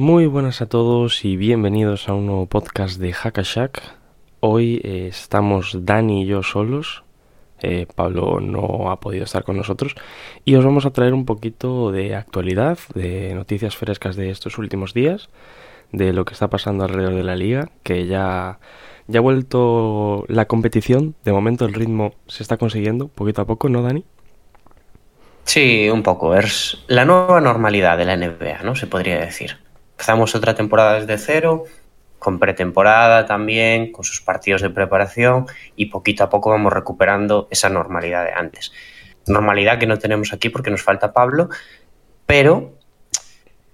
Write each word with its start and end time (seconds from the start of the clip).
Muy 0.00 0.24
buenas 0.24 0.62
a 0.62 0.66
todos 0.66 1.26
y 1.26 1.36
bienvenidos 1.36 2.08
a 2.08 2.14
un 2.14 2.24
nuevo 2.24 2.46
podcast 2.46 2.98
de 2.98 3.12
Hackashack. 3.12 3.82
Hoy 4.40 4.80
eh, 4.82 5.08
estamos 5.08 5.76
Dani 5.84 6.22
y 6.22 6.26
yo 6.26 6.42
solos. 6.42 7.04
Eh, 7.60 7.86
Pablo 7.94 8.40
no 8.40 8.90
ha 8.90 8.98
podido 8.98 9.24
estar 9.24 9.44
con 9.44 9.58
nosotros 9.58 9.94
y 10.46 10.54
os 10.54 10.64
vamos 10.64 10.86
a 10.86 10.90
traer 10.94 11.12
un 11.12 11.26
poquito 11.26 11.92
de 11.92 12.14
actualidad, 12.14 12.78
de 12.94 13.34
noticias 13.34 13.76
frescas 13.76 14.16
de 14.16 14.30
estos 14.30 14.56
últimos 14.56 14.94
días, 14.94 15.28
de 15.92 16.14
lo 16.14 16.24
que 16.24 16.32
está 16.32 16.48
pasando 16.48 16.84
alrededor 16.84 17.16
de 17.16 17.24
la 17.24 17.36
liga, 17.36 17.68
que 17.82 18.06
ya, 18.06 18.58
ya 19.06 19.18
ha 19.18 19.22
vuelto 19.22 20.24
la 20.28 20.46
competición. 20.46 21.14
De 21.24 21.32
momento 21.32 21.66
el 21.66 21.74
ritmo 21.74 22.14
se 22.26 22.42
está 22.42 22.56
consiguiendo 22.56 23.08
poquito 23.08 23.42
a 23.42 23.46
poco, 23.46 23.68
¿no, 23.68 23.82
Dani? 23.82 24.02
Sí, 25.44 25.90
un 25.90 26.02
poco. 26.02 26.34
Es 26.34 26.84
la 26.86 27.04
nueva 27.04 27.42
normalidad 27.42 27.98
de 27.98 28.06
la 28.06 28.16
NBA, 28.16 28.62
¿no? 28.62 28.74
Se 28.74 28.86
podría 28.86 29.20
decir. 29.20 29.58
Empezamos 30.00 30.34
otra 30.34 30.54
temporada 30.54 30.98
desde 30.98 31.18
cero, 31.18 31.64
con 32.18 32.38
pretemporada 32.38 33.26
también, 33.26 33.92
con 33.92 34.02
sus 34.02 34.22
partidos 34.22 34.62
de 34.62 34.70
preparación 34.70 35.44
y 35.76 35.90
poquito 35.90 36.24
a 36.24 36.30
poco 36.30 36.48
vamos 36.48 36.72
recuperando 36.72 37.48
esa 37.50 37.68
normalidad 37.68 38.24
de 38.24 38.32
antes. 38.32 38.72
Normalidad 39.26 39.78
que 39.78 39.86
no 39.86 39.98
tenemos 39.98 40.32
aquí 40.32 40.48
porque 40.48 40.70
nos 40.70 40.80
falta 40.80 41.12
Pablo, 41.12 41.50
pero 42.24 42.78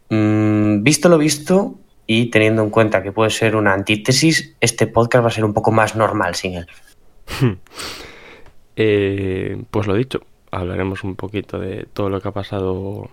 mm, 0.09 0.83
visto 0.83 1.09
lo 1.09 1.17
visto 1.17 1.78
y 2.09 2.29
teniendo 2.29 2.64
en 2.64 2.70
cuenta 2.70 3.05
que 3.05 3.12
puede 3.12 3.31
ser 3.31 3.55
una 3.55 3.73
antítesis, 3.73 4.56
este 4.61 4.89
podcast 4.89 5.23
va 5.23 5.29
a 5.29 5.31
ser 5.31 5.45
un 5.45 5.55
poco 5.55 5.70
más 5.70 5.95
normal 5.95 6.34
sin 6.34 6.55
él. 6.55 6.67
Eh, 8.79 9.56
pues 9.70 9.86
lo 9.86 9.95
dicho, 9.95 10.20
hablaremos 10.51 11.03
un 11.03 11.17
poquito 11.17 11.58
de 11.58 11.86
todo 11.95 12.11
lo 12.11 12.20
que 12.20 12.29
ha 12.29 12.33
pasado 12.33 13.08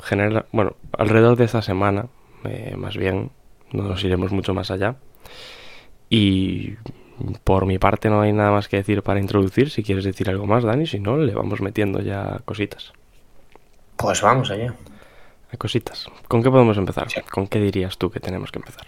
general, 0.00 0.46
bueno, 0.52 0.76
alrededor 0.96 1.36
de 1.36 1.44
esta 1.44 1.60
semana, 1.60 2.06
eh, 2.44 2.74
más 2.76 2.96
bien, 2.96 3.30
no 3.72 3.82
nos 3.84 4.02
iremos 4.04 4.32
mucho 4.32 4.54
más 4.54 4.70
allá. 4.70 4.96
Y 6.10 6.74
por 7.44 7.66
mi 7.66 7.78
parte 7.78 8.08
no 8.08 8.20
hay 8.20 8.32
nada 8.32 8.50
más 8.50 8.68
que 8.68 8.76
decir 8.78 9.02
para 9.02 9.20
introducir. 9.20 9.70
Si 9.70 9.82
quieres 9.82 10.04
decir 10.04 10.30
algo 10.30 10.46
más, 10.46 10.64
Dani, 10.64 10.86
si 10.86 11.00
no, 11.00 11.16
le 11.18 11.34
vamos 11.34 11.60
metiendo 11.60 12.00
ya 12.00 12.40
cositas. 12.44 12.92
Pues 13.96 14.22
vamos 14.22 14.50
allá. 14.50 14.74
A 15.52 15.56
cositas. 15.56 16.06
¿Con 16.28 16.42
qué 16.42 16.50
podemos 16.50 16.76
empezar? 16.76 17.10
Sí. 17.10 17.20
¿Con 17.30 17.48
qué 17.48 17.60
dirías 17.60 17.98
tú 17.98 18.10
que 18.10 18.20
tenemos 18.20 18.52
que 18.52 18.58
empezar? 18.60 18.86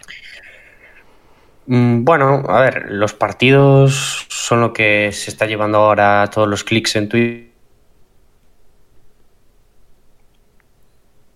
Mm, 1.65 2.03
Bueno, 2.03 2.43
a 2.47 2.61
ver, 2.61 2.91
los 2.91 3.13
partidos 3.13 4.25
son 4.29 4.61
lo 4.61 4.73
que 4.73 5.11
se 5.11 5.29
está 5.31 5.45
llevando 5.45 5.79
ahora 5.79 6.29
todos 6.33 6.47
los 6.47 6.63
clics 6.63 6.95
en 6.95 7.09
Twitter. 7.09 7.50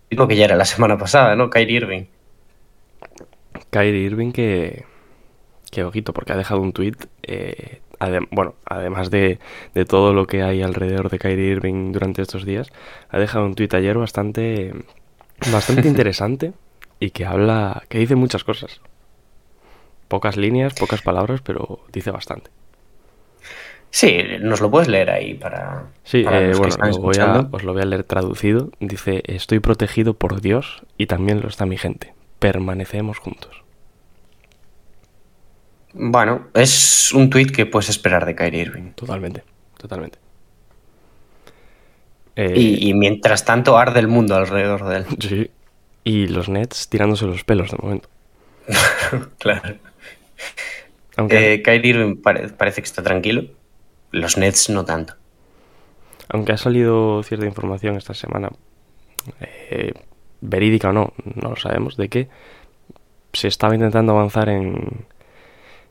Lo 0.09 0.27
que 0.27 0.35
ya 0.35 0.45
era 0.45 0.55
la 0.55 0.65
semana 0.65 0.97
pasada, 0.97 1.35
¿no? 1.35 1.49
Kyrie 1.49 1.77
Irving. 1.77 2.05
Kyrie 3.69 4.05
Irving 4.05 4.31
que, 4.31 4.85
que 5.71 5.83
ojito, 5.83 6.13
porque 6.13 6.33
ha 6.33 6.37
dejado 6.37 6.61
un 6.61 6.73
tweet, 6.73 6.95
bueno, 8.31 8.55
además 8.65 9.09
de, 9.09 9.39
de 9.73 9.85
todo 9.85 10.13
lo 10.13 10.27
que 10.27 10.43
hay 10.43 10.61
alrededor 10.61 11.09
de 11.09 11.19
Kyrie 11.19 11.51
Irving 11.51 11.91
durante 11.91 12.21
estos 12.21 12.45
días, 12.45 12.71
ha 13.09 13.19
dejado 13.19 13.45
un 13.45 13.55
tweet 13.55 13.69
ayer 13.73 13.97
bastante, 13.97 14.73
bastante 15.51 15.87
interesante 15.87 16.53
y 16.99 17.11
que 17.11 17.25
habla, 17.25 17.83
que 17.89 17.99
dice 17.99 18.15
muchas 18.15 18.43
cosas. 18.43 18.81
Pocas 20.07 20.37
líneas, 20.37 20.73
pocas 20.75 21.01
palabras, 21.01 21.41
pero 21.41 21.79
dice 21.91 22.11
bastante. 22.11 22.51
Sí, 23.95 24.17
nos 24.41 24.59
lo 24.59 24.69
puedes 24.69 24.89
leer 24.89 25.09
ahí 25.09 25.35
para. 25.35 25.83
Sí, 26.03 26.23
para 26.23 26.41
eh, 26.41 26.47
los 26.49 26.57
bueno, 26.57 26.69
están 26.73 26.89
lo 26.91 26.97
voy 26.99 27.15
a- 27.17 27.47
os 27.49 27.63
lo 27.63 27.71
voy 27.71 27.81
a 27.81 27.85
leer 27.85 28.03
traducido. 28.03 28.69
Dice, 28.81 29.23
estoy 29.25 29.59
protegido 29.61 30.15
por 30.15 30.41
Dios 30.41 30.81
y 30.97 31.05
también 31.05 31.39
lo 31.41 31.47
está 31.47 31.65
mi 31.65 31.77
gente. 31.77 32.13
Permanecemos 32.39 33.19
juntos. 33.19 33.63
Bueno, 35.93 36.47
es 36.53 37.13
un 37.13 37.29
tweet 37.29 37.45
que 37.47 37.65
puedes 37.65 37.87
esperar 37.87 38.25
de 38.25 38.35
Kyrie 38.35 38.63
Irving. 38.63 38.91
Totalmente, 38.95 39.43
totalmente. 39.77 40.17
Eh, 42.35 42.53
Y, 42.53 42.89
y 42.89 42.93
mientras 42.95 43.45
tanto 43.45 43.77
arde 43.77 44.01
el 44.01 44.09
mundo 44.09 44.35
alrededor 44.35 44.85
de 44.89 44.97
él. 44.97 45.05
Sí. 45.21 45.51
Y 46.03 46.27
los 46.27 46.49
Nets 46.49 46.89
tirándose 46.89 47.25
los 47.27 47.45
pelos 47.45 47.71
de 47.71 47.77
momento. 47.81 48.09
claro. 49.39 49.77
Aunque, 51.15 51.53
Eh, 51.53 51.61
Kyrie 51.63 51.91
Irving 51.91 52.15
pare- 52.21 52.49
parece 52.49 52.81
que 52.81 52.87
está 52.87 53.01
tranquilo. 53.01 53.43
Los 54.15 54.37
Nets 54.37 54.69
no 54.69 54.85
tanto. 54.85 55.15
aunque 56.29 56.53
ha 56.53 56.57
salido 56.57 57.21
cierta 57.23 57.45
información 57.45 57.97
esta 57.97 58.13
semana, 58.13 58.49
eh, 59.41 59.91
verídica 60.41 60.89
o 60.89 60.93
no, 60.93 61.13
no 61.35 61.49
lo 61.49 61.55
sabemos, 61.57 61.97
de 61.97 62.07
que 62.09 62.29
se 63.33 63.49
estaba 63.49 63.75
intentando 63.75 64.13
avanzar 64.13 64.47
en, 64.47 65.05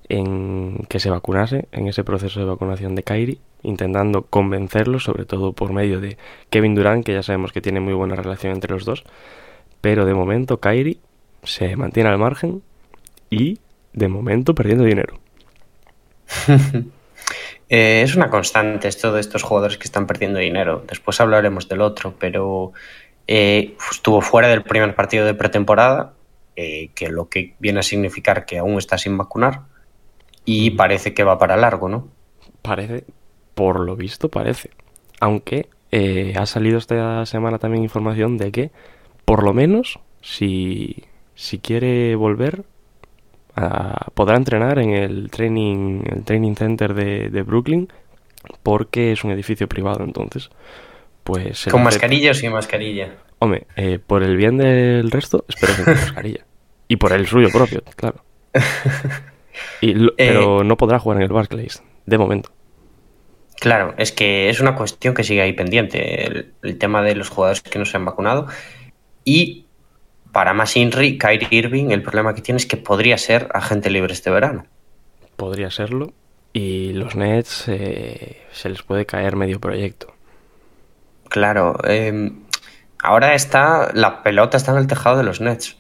en 0.09 0.87
que 0.89 1.01
se 1.01 1.11
vacunase, 1.11 1.69
en 1.71 1.87
ese 1.87 2.03
proceso 2.03 2.41
de 2.41 2.47
vacunación 2.47 2.95
de 2.95 3.03
Kyrie, 3.03 3.41
intentando 3.63 4.23
convencerlo, 4.23 5.01
sobre 5.01 5.27
todo 5.27 5.53
por 5.53 5.73
medio 5.73 6.01
de 6.01 6.17
Kevin 6.49 6.75
Durant, 6.75 7.05
que 7.05 7.13
ya 7.13 7.23
sabemos 7.23 7.53
que 7.53 7.61
tiene 7.61 7.81
muy 7.81 7.93
buena 7.93 8.17
relación 8.17 8.55
entre 8.55 8.73
los 8.73 8.87
dos, 8.87 9.05
pero 9.83 10.07
de 10.07 10.15
momento 10.15 10.61
Kyrie 10.61 10.99
se 11.43 11.77
mantiene 11.77 12.09
al 12.09 12.19
margen 12.19 12.63
y 13.29 13.59
de 13.93 14.09
momento 14.09 14.55
perdiendo 14.55 14.85
dinero. 14.85 15.21
Eh, 17.69 18.03
es 18.03 18.15
una 18.15 18.31
constante 18.31 18.89
esto 18.89 19.13
de 19.13 19.21
estos 19.21 19.43
jugadores 19.43 19.79
que 19.79 19.85
están 19.85 20.07
perdiendo 20.07 20.39
dinero. 20.39 20.85
Después 20.87 21.21
hablaremos 21.21 21.69
del 21.69 21.81
otro, 21.81 22.15
pero 22.19 22.73
eh, 23.27 23.77
estuvo 23.91 24.21
fuera 24.21 24.49
del 24.49 24.63
primer 24.63 24.95
partido 24.95 25.25
de 25.25 25.35
pretemporada, 25.35 26.13
eh, 26.57 26.91
que 26.95 27.09
lo 27.09 27.29
que 27.29 27.55
viene 27.59 27.81
a 27.81 27.83
significar 27.83 28.47
que 28.47 28.59
aún 28.59 28.79
está 28.79 28.99
sin 28.99 29.17
vacunar 29.17 29.63
y 30.45 30.73
parece 30.73 31.15
que 31.15 31.25
va 31.25 31.39
para 31.39 31.57
largo, 31.57 31.89
¿no? 31.89 32.09
Parece, 32.63 33.05
por 33.55 33.81
lo 33.81 33.97
visto 33.97 34.29
parece. 34.29 34.71
Aunque 35.21 35.69
ha 36.37 36.45
salido 36.47 36.77
esta 36.77 37.25
semana 37.25 37.59
también 37.59 37.85
información 37.85 38.37
de 38.37 38.51
que, 38.51 38.73
por 39.25 39.45
lo 39.45 39.55
menos, 39.55 40.01
si, 40.21 41.05
si 41.37 41.61
quiere 41.61 42.17
volver, 42.17 42.65
a- 43.57 44.09
podrá 44.15 44.37
entrenar 44.37 44.79
en 44.79 44.91
el 44.91 45.31
training, 45.31 46.03
el 46.13 46.25
training 46.25 46.55
center 46.55 46.95
de, 46.95 47.29
de 47.31 47.43
Brooklyn, 47.43 47.89
porque 48.63 49.13
es 49.13 49.25
un 49.25 49.31
edificio 49.31 49.69
privado, 49.69 50.05
entonces, 50.05 50.51
pues... 51.23 51.67
Con 51.71 51.83
mascarilla 51.83 52.33
o 52.33 52.35
sin 52.35 52.53
mascarilla. 52.53 53.15
Hombre, 53.39 53.67
eh, 53.77 53.99
por 54.05 54.23
el 54.23 54.37
bien 54.37 54.57
del 54.59 55.11
resto, 55.11 55.45
espero 55.49 55.75
que 55.77 55.85
con 55.85 55.95
mascarilla. 56.01 56.45
Y 56.89 56.97
por 56.97 57.13
el 57.13 57.27
suyo 57.27 57.49
propio, 57.51 57.83
claro. 57.97 58.23
Y 59.81 59.95
lo- 59.95 60.13
Eh, 60.19 60.29
pero 60.29 60.65
no 60.65 60.77
podrá 60.77 60.99
jugar 60.99 61.19
en 61.19 61.23
el 61.25 61.33
Barclays, 61.33 61.83
de 62.07 62.19
momento. 62.19 62.51
Claro, 63.61 63.95
es 63.97 64.13
que 64.13 64.51
es 64.51 64.61
una 64.61 64.75
cuestión 64.75 65.15
que 65.15 65.25
sigue 65.25 65.41
ahí 65.41 65.53
pendiente, 65.53 66.27
el, 66.27 66.53
el 66.63 66.77
tema 66.79 67.03
de 67.03 67.15
los 67.15 67.29
jugadores 67.31 67.63
que 67.63 67.79
no 67.79 67.85
se 67.85 67.97
han 67.97 68.05
vacunado. 68.05 68.47
Y 69.25 69.64
para 70.35 70.53
más 70.53 70.77
Inri, 70.77 71.17
Kyrie 71.17 71.49
Irving, 71.49 71.93
el 71.93 72.03
problema 72.03 72.35
que 72.35 72.43
tiene 72.43 72.59
es 72.59 72.67
que 72.67 72.77
podría 72.77 73.17
ser 73.17 73.49
agente 73.55 73.89
libre 73.89 74.13
este 74.13 74.31
verano. 74.31 74.67
Podría 75.37 75.71
serlo. 75.71 76.13
Y 76.53 76.93
los 76.93 77.15
Nets 77.15 77.69
eh, 77.69 78.43
se 78.51 78.69
les 78.69 78.83
puede 78.83 79.07
caer 79.07 79.37
medio 79.37 79.61
proyecto. 79.61 80.13
Claro, 81.29 81.79
eh, 81.85 82.33
ahora 82.99 83.35
está, 83.35 83.93
la 83.95 84.25
pelota 84.25 84.57
está 84.57 84.73
en 84.73 84.79
el 84.79 84.89
tejado 84.89 85.17
de 85.17 85.23
los 85.23 85.41
Nets. 85.41 85.79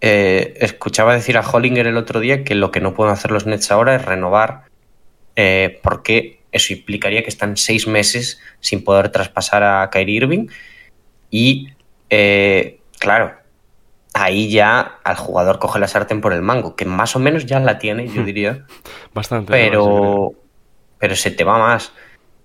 Eh, 0.00 0.54
escuchaba 0.60 1.14
decir 1.14 1.38
a 1.38 1.48
Hollinger 1.48 1.86
el 1.86 1.96
otro 1.96 2.18
día 2.18 2.42
que 2.42 2.56
lo 2.56 2.72
que 2.72 2.80
no 2.80 2.94
pueden 2.94 3.12
hacer 3.12 3.30
los 3.30 3.46
Nets 3.46 3.70
ahora 3.70 3.94
es 3.94 4.04
renovar, 4.04 4.64
eh, 5.36 5.78
porque 5.84 6.40
eso 6.50 6.72
implicaría 6.72 7.22
que 7.22 7.30
están 7.30 7.56
seis 7.56 7.86
meses 7.86 8.40
sin 8.58 8.82
poder 8.82 9.10
traspasar 9.10 9.62
a 9.62 9.88
Kyrie 9.90 10.16
Irving. 10.16 10.48
Y 11.30 11.68
claro, 12.98 13.37
ahí 14.14 14.50
ya 14.50 14.98
al 15.04 15.16
jugador 15.16 15.58
coge 15.58 15.78
la 15.78 15.86
sartén 15.88 16.20
por 16.20 16.32
el 16.32 16.42
mango, 16.42 16.74
que 16.76 16.84
más 16.84 17.14
o 17.16 17.18
menos 17.18 17.46
ya 17.46 17.60
la 17.60 17.78
tiene, 17.78 18.08
yo 18.08 18.24
diría, 18.24 18.64
Bastante. 19.14 19.52
pero, 19.52 20.32
pero 20.98 21.14
se 21.16 21.30
te 21.30 21.44
va 21.44 21.58
más. 21.58 21.92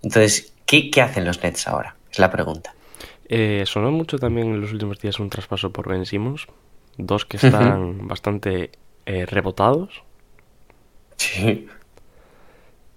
Entonces, 0.01 0.54
¿qué, 0.65 0.92
qué 0.92 1.01
hacen 1.01 1.25
los 1.25 1.42
Nets 1.42 1.68
ahora? 1.68 1.95
Es 2.12 2.19
la 2.19 2.30
pregunta. 2.30 2.74
Eh, 3.30 3.63
sonó 3.65 3.92
mucho 3.92 4.18
también 4.19 4.48
en 4.48 4.62
los 4.62 4.71
últimos 4.74 5.00
días 5.00 5.19
un 5.19 5.30
traspaso 5.30 5.71
por 5.71 5.88
Ben 5.89 6.06
Simmons. 6.06 6.45
dos 6.98 7.25
que 7.25 7.38
están 7.38 8.07
bastante 8.07 8.71
eh, 9.06 9.25
rebotados. 9.25 10.04
Sí. 11.18 11.68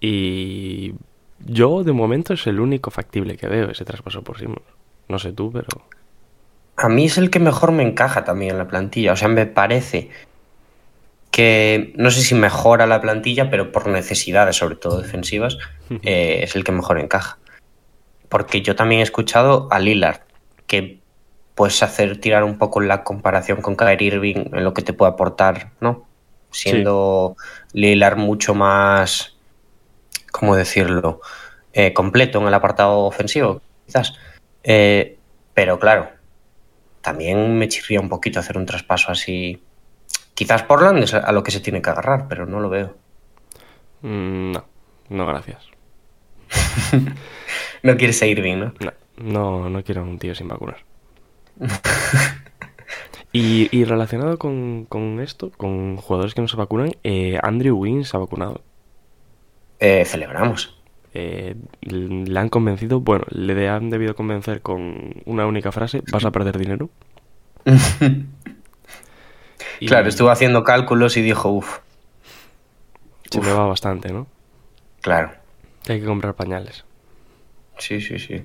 Y 0.00 0.94
yo, 1.38 1.84
de 1.84 1.92
momento, 1.92 2.34
es 2.34 2.46
el 2.46 2.60
único 2.60 2.90
factible 2.90 3.36
que 3.36 3.46
veo 3.48 3.70
ese 3.70 3.84
traspaso 3.84 4.22
por 4.22 4.38
Simmons. 4.38 4.66
No 5.08 5.18
sé 5.18 5.32
tú, 5.32 5.50
pero. 5.52 5.68
A 6.76 6.88
mí 6.88 7.06
es 7.06 7.18
el 7.18 7.30
que 7.30 7.38
mejor 7.38 7.72
me 7.72 7.82
encaja 7.82 8.24
también 8.24 8.52
en 8.52 8.58
la 8.58 8.68
plantilla. 8.68 9.12
O 9.12 9.16
sea, 9.16 9.28
me 9.28 9.46
parece 9.46 10.10
que 11.30 11.92
no 11.96 12.10
sé 12.10 12.22
si 12.22 12.34
mejora 12.34 12.86
la 12.86 13.00
plantilla, 13.00 13.50
pero 13.50 13.72
por 13.72 13.88
necesidades, 13.88 14.56
sobre 14.56 14.76
todo 14.76 15.00
defensivas, 15.00 15.58
eh, 16.02 16.40
es 16.42 16.56
el 16.56 16.64
que 16.64 16.72
mejor 16.72 16.98
encaja. 16.98 17.38
Porque 18.28 18.62
yo 18.62 18.74
también 18.74 19.00
he 19.00 19.04
escuchado 19.04 19.68
a 19.70 19.78
Lillard, 19.78 20.20
que 20.66 21.00
puedes 21.54 21.82
hacer 21.82 22.20
tirar 22.20 22.44
un 22.44 22.58
poco 22.58 22.80
la 22.80 23.04
comparación 23.04 23.60
con 23.62 23.76
Kyrie 23.76 24.08
Irving 24.08 24.44
en 24.52 24.64
lo 24.64 24.72
que 24.72 24.82
te 24.82 24.92
puede 24.92 25.12
aportar, 25.12 25.72
¿no? 25.80 26.06
Siendo 26.50 27.36
Lillard 27.72 28.16
mucho 28.16 28.54
más, 28.54 29.36
¿cómo 30.32 30.56
decirlo? 30.56 31.20
Eh, 31.72 31.92
completo 31.92 32.40
en 32.40 32.46
el 32.46 32.54
apartado 32.54 33.00
ofensivo, 33.00 33.60
quizás. 33.84 34.14
Eh, 34.62 35.18
pero 35.52 35.78
claro, 35.78 36.08
también 37.06 37.56
me 37.56 37.68
chirría 37.68 38.00
un 38.00 38.08
poquito 38.08 38.40
hacer 38.40 38.58
un 38.58 38.66
traspaso 38.66 39.12
así 39.12 39.62
Quizás 40.36 40.64
Portland 40.64 41.02
es 41.02 41.14
a 41.14 41.32
lo 41.32 41.42
que 41.42 41.50
se 41.50 41.60
tiene 41.60 41.80
que 41.80 41.88
agarrar, 41.88 42.28
pero 42.28 42.44
no 42.44 42.60
lo 42.60 42.68
veo. 42.68 42.94
Mm, 44.02 44.52
no, 44.52 44.66
no, 45.08 45.26
gracias. 45.26 45.66
no 47.82 47.96
quieres 47.96 48.20
a 48.20 48.26
Irving, 48.26 48.56
¿no? 48.58 48.74
No, 48.78 48.92
no, 49.16 49.70
no 49.70 49.82
quiero 49.82 50.02
un 50.02 50.18
tío 50.18 50.34
sin 50.34 50.48
vacunar. 50.48 50.84
y, 53.32 53.74
y, 53.74 53.84
relacionado 53.84 54.38
con, 54.38 54.84
con, 54.84 55.20
esto, 55.20 55.50
con 55.56 55.96
jugadores 55.96 56.34
que 56.34 56.42
no 56.42 56.48
se 56.48 56.58
vacunan, 56.58 56.92
eh, 57.02 57.38
Andrew 57.42 57.78
Wins 57.78 58.10
se 58.10 58.18
ha 58.18 58.20
vacunado. 58.20 58.60
Eh, 59.78 60.04
celebramos. 60.04 60.75
Eh, 61.18 61.54
le 61.80 62.38
han 62.38 62.50
convencido, 62.50 63.00
bueno, 63.00 63.24
le 63.30 63.70
han 63.70 63.88
debido 63.88 64.14
convencer 64.14 64.60
con 64.60 65.14
una 65.24 65.46
única 65.46 65.72
frase, 65.72 66.02
vas 66.12 66.26
a 66.26 66.30
perder 66.30 66.58
dinero. 66.58 66.90
Claro, 69.78 70.08
estuvo 70.08 70.30
haciendo 70.30 70.64
cálculos 70.64 71.18
y 71.18 71.22
dijo, 71.22 71.50
uff. 71.50 71.80
Se 73.30 73.42
me 73.42 73.52
va 73.52 73.66
bastante, 73.66 74.10
¿no? 74.10 74.26
Claro. 75.02 75.32
Hay 75.86 76.00
que 76.00 76.06
comprar 76.06 76.34
pañales. 76.34 76.86
Sí, 77.76 78.00
sí, 78.00 78.18
sí. 78.18 78.42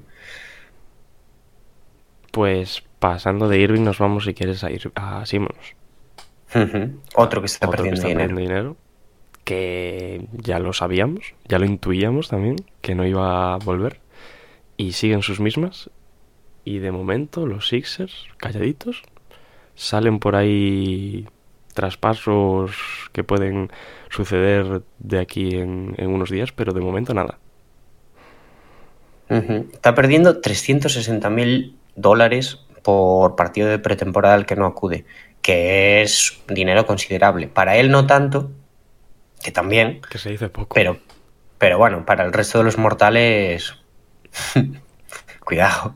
Pues 2.31 2.83
pasando 2.99 3.47
de 3.47 3.59
Irving 3.59 3.83
nos 3.83 3.97
vamos, 3.99 4.25
si 4.25 4.33
quieres, 4.33 4.65
a, 4.65 4.71
ir 4.71 4.91
a 4.95 5.25
Simmons. 5.25 5.75
Otro 7.15 7.39
que 7.39 7.45
está, 7.45 7.69
perdiendo, 7.69 8.05
dinero. 8.35 8.75
Que 9.43 10.27
ya 10.33 10.59
lo 10.59 10.73
sabíamos, 10.73 11.33
ya 11.47 11.59
lo 11.59 11.65
intuíamos 11.65 12.29
también, 12.29 12.57
que 12.81 12.95
no 12.95 13.05
iba 13.05 13.53
a 13.53 13.57
volver. 13.57 13.99
Y 14.77 14.93
siguen 14.93 15.21
sus 15.21 15.39
mismas. 15.39 15.89
Y 16.63 16.79
de 16.79 16.91
momento 16.91 17.47
los 17.47 17.67
Sixers, 17.67 18.27
calladitos, 18.37 19.03
salen 19.75 20.19
por 20.19 20.35
ahí 20.35 21.27
traspasos 21.73 22.71
que 23.13 23.23
pueden 23.23 23.71
suceder 24.09 24.83
de 24.99 25.19
aquí 25.19 25.55
en, 25.55 25.95
unos 25.97 26.29
días, 26.29 26.51
pero 26.51 26.73
de 26.73 26.81
momento 26.81 27.13
nada. 27.13 27.39
Está 29.29 29.95
perdiendo 29.95 30.41
360 30.41 31.29
mil 31.29 31.77
dólares 31.95 32.59
por 32.83 33.35
partido 33.35 33.69
de 33.69 33.79
pretemporada 33.79 34.35
al 34.35 34.45
que 34.45 34.57
no 34.57 34.65
acude, 34.65 35.05
que 35.41 36.01
es 36.01 36.41
dinero 36.47 36.85
considerable. 36.85 37.47
Para 37.47 37.77
él 37.77 37.91
no 37.91 38.05
tanto, 38.05 38.51
que 39.41 39.51
también. 39.51 40.01
Que 40.09 40.17
se 40.17 40.29
dice 40.29 40.49
poco. 40.49 40.75
Pero, 40.75 40.99
pero 41.57 41.77
bueno, 41.77 42.05
para 42.05 42.23
el 42.23 42.33
resto 42.33 42.59
de 42.59 42.63
los 42.63 42.77
mortales. 42.77 43.75
Cuidado. 45.43 45.95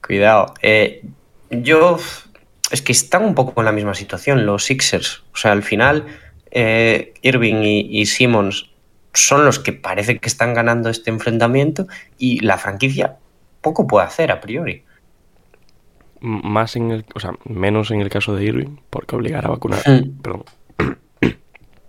Cuidado. 0.00 0.54
Eh, 0.62 1.04
yo 1.50 1.98
es 2.70 2.82
que 2.82 2.92
están 2.92 3.24
un 3.24 3.34
poco 3.34 3.60
en 3.60 3.64
la 3.64 3.72
misma 3.72 3.94
situación 3.94 4.46
los 4.46 4.64
Sixers. 4.64 5.24
O 5.32 5.36
sea, 5.36 5.52
al 5.52 5.62
final, 5.62 6.06
eh, 6.50 7.14
Irving 7.22 7.62
y, 7.62 8.06
Simmons 8.06 8.70
son 9.12 9.44
los 9.44 9.58
que 9.58 9.72
parece 9.72 10.18
que 10.18 10.28
están 10.28 10.54
ganando 10.54 10.90
este 10.90 11.10
enfrentamiento 11.10 11.86
y 12.18 12.40
la 12.40 12.58
franquicia 12.58 13.16
poco 13.60 13.86
puede 13.86 14.06
hacer 14.06 14.30
a 14.30 14.40
priori. 14.40 14.84
Más 16.20 16.76
en 16.76 16.90
el, 16.90 17.04
o 17.14 17.20
sea, 17.20 17.32
menos 17.44 17.90
en 17.90 18.00
el 18.00 18.08
caso 18.08 18.34
de 18.34 18.44
Irving, 18.44 18.76
porque 18.90 19.16
obligar 19.16 19.46
a 19.46 19.50
vacunar, 19.50 19.82
perdón, 20.22 20.44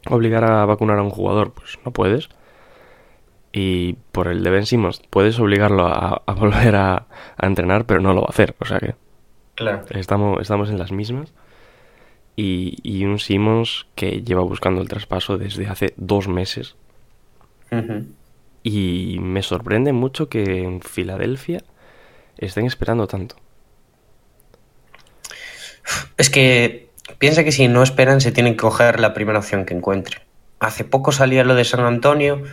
obligar 0.10 0.44
a 0.44 0.66
vacunar 0.66 1.00
a 1.00 1.04
un 1.04 1.10
jugador, 1.10 1.54
pues 1.54 1.78
no 1.86 1.92
puedes. 1.92 2.30
Y 3.54 3.94
por 4.12 4.28
el 4.28 4.44
de 4.44 4.50
Ben 4.50 4.66
Simmons, 4.66 5.02
puedes 5.10 5.40
obligarlo 5.40 5.88
a, 5.88 6.22
volver 6.38 6.76
a, 6.76 7.08
a 7.38 7.46
entrenar, 7.46 7.86
pero 7.86 8.02
no 8.02 8.14
lo 8.14 8.22
va 8.22 8.28
a 8.28 8.32
hacer. 8.32 8.56
O 8.60 8.66
sea 8.66 8.80
que 8.80 8.96
Estamos, 9.90 10.42
estamos 10.42 10.70
en 10.70 10.78
las 10.78 10.92
mismas. 10.92 11.34
Y, 12.36 13.04
un 13.04 13.18
Simmons 13.18 13.88
que 13.96 14.22
lleva 14.22 14.42
buscando 14.42 14.82
el 14.82 14.88
traspaso 14.88 15.40
desde 15.40 15.66
hace 15.68 15.94
dos 15.98 16.28
meses. 16.28 16.76
Y 18.62 19.18
me 19.20 19.42
sorprende 19.42 19.92
mucho 19.92 20.30
que 20.30 20.64
en 20.64 20.82
Filadelfia 20.82 21.64
estén 22.38 22.68
esperando 22.68 23.08
tanto. 23.08 23.38
Es 26.18 26.30
que 26.30 26.87
piensa 27.18 27.44
que 27.44 27.52
si 27.52 27.68
no 27.68 27.84
esperan 27.84 28.22
se 28.22 28.32
tienen 28.32 28.54
que 28.54 28.62
coger 28.62 29.00
la 29.00 29.14
primera 29.14 29.40
opción 29.40 29.66
que 29.66 29.74
encuentre. 29.74 30.22
Hace 30.60 30.84
poco 30.84 31.12
salía 31.12 31.44
lo 31.44 31.56
de 31.56 31.66
San 31.66 31.82
Antonio 31.82 32.44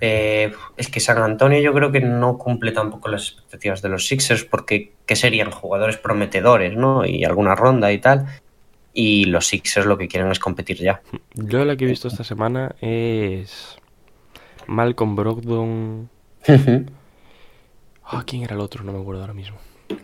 eh, 0.00 0.52
es 0.78 0.88
que 0.88 0.98
San 0.98 1.18
Antonio 1.18 1.60
yo 1.60 1.74
creo 1.74 1.92
que 1.92 2.00
no 2.00 2.38
cumple 2.38 2.72
tampoco 2.72 3.08
las 3.08 3.28
expectativas 3.28 3.82
de 3.82 3.90
los 3.90 4.06
Sixers 4.06 4.44
porque 4.44 4.92
¿qué 5.04 5.14
serían? 5.14 5.50
Jugadores 5.50 5.98
prometedores, 5.98 6.74
¿no? 6.74 7.04
Y 7.04 7.24
alguna 7.24 7.54
ronda 7.54 7.92
y 7.92 7.98
tal. 7.98 8.26
Y 8.94 9.26
los 9.26 9.46
Sixers 9.46 9.86
lo 9.86 9.98
que 9.98 10.08
quieren 10.08 10.30
es 10.30 10.38
competir 10.38 10.78
ya. 10.78 11.02
Yo 11.34 11.64
la 11.64 11.76
que 11.76 11.84
he 11.84 11.88
visto 11.88 12.08
esta 12.08 12.24
semana 12.24 12.74
es 12.80 13.76
Malcolm 14.66 15.16
Brogdon. 15.16 16.08
Ah, 18.12 18.24
¿Quién 18.26 18.42
era 18.42 18.56
el 18.56 18.60
otro? 18.60 18.82
No 18.82 18.92
me 18.92 18.98
acuerdo 18.98 19.20
ahora 19.20 19.34
mismo. 19.34 19.56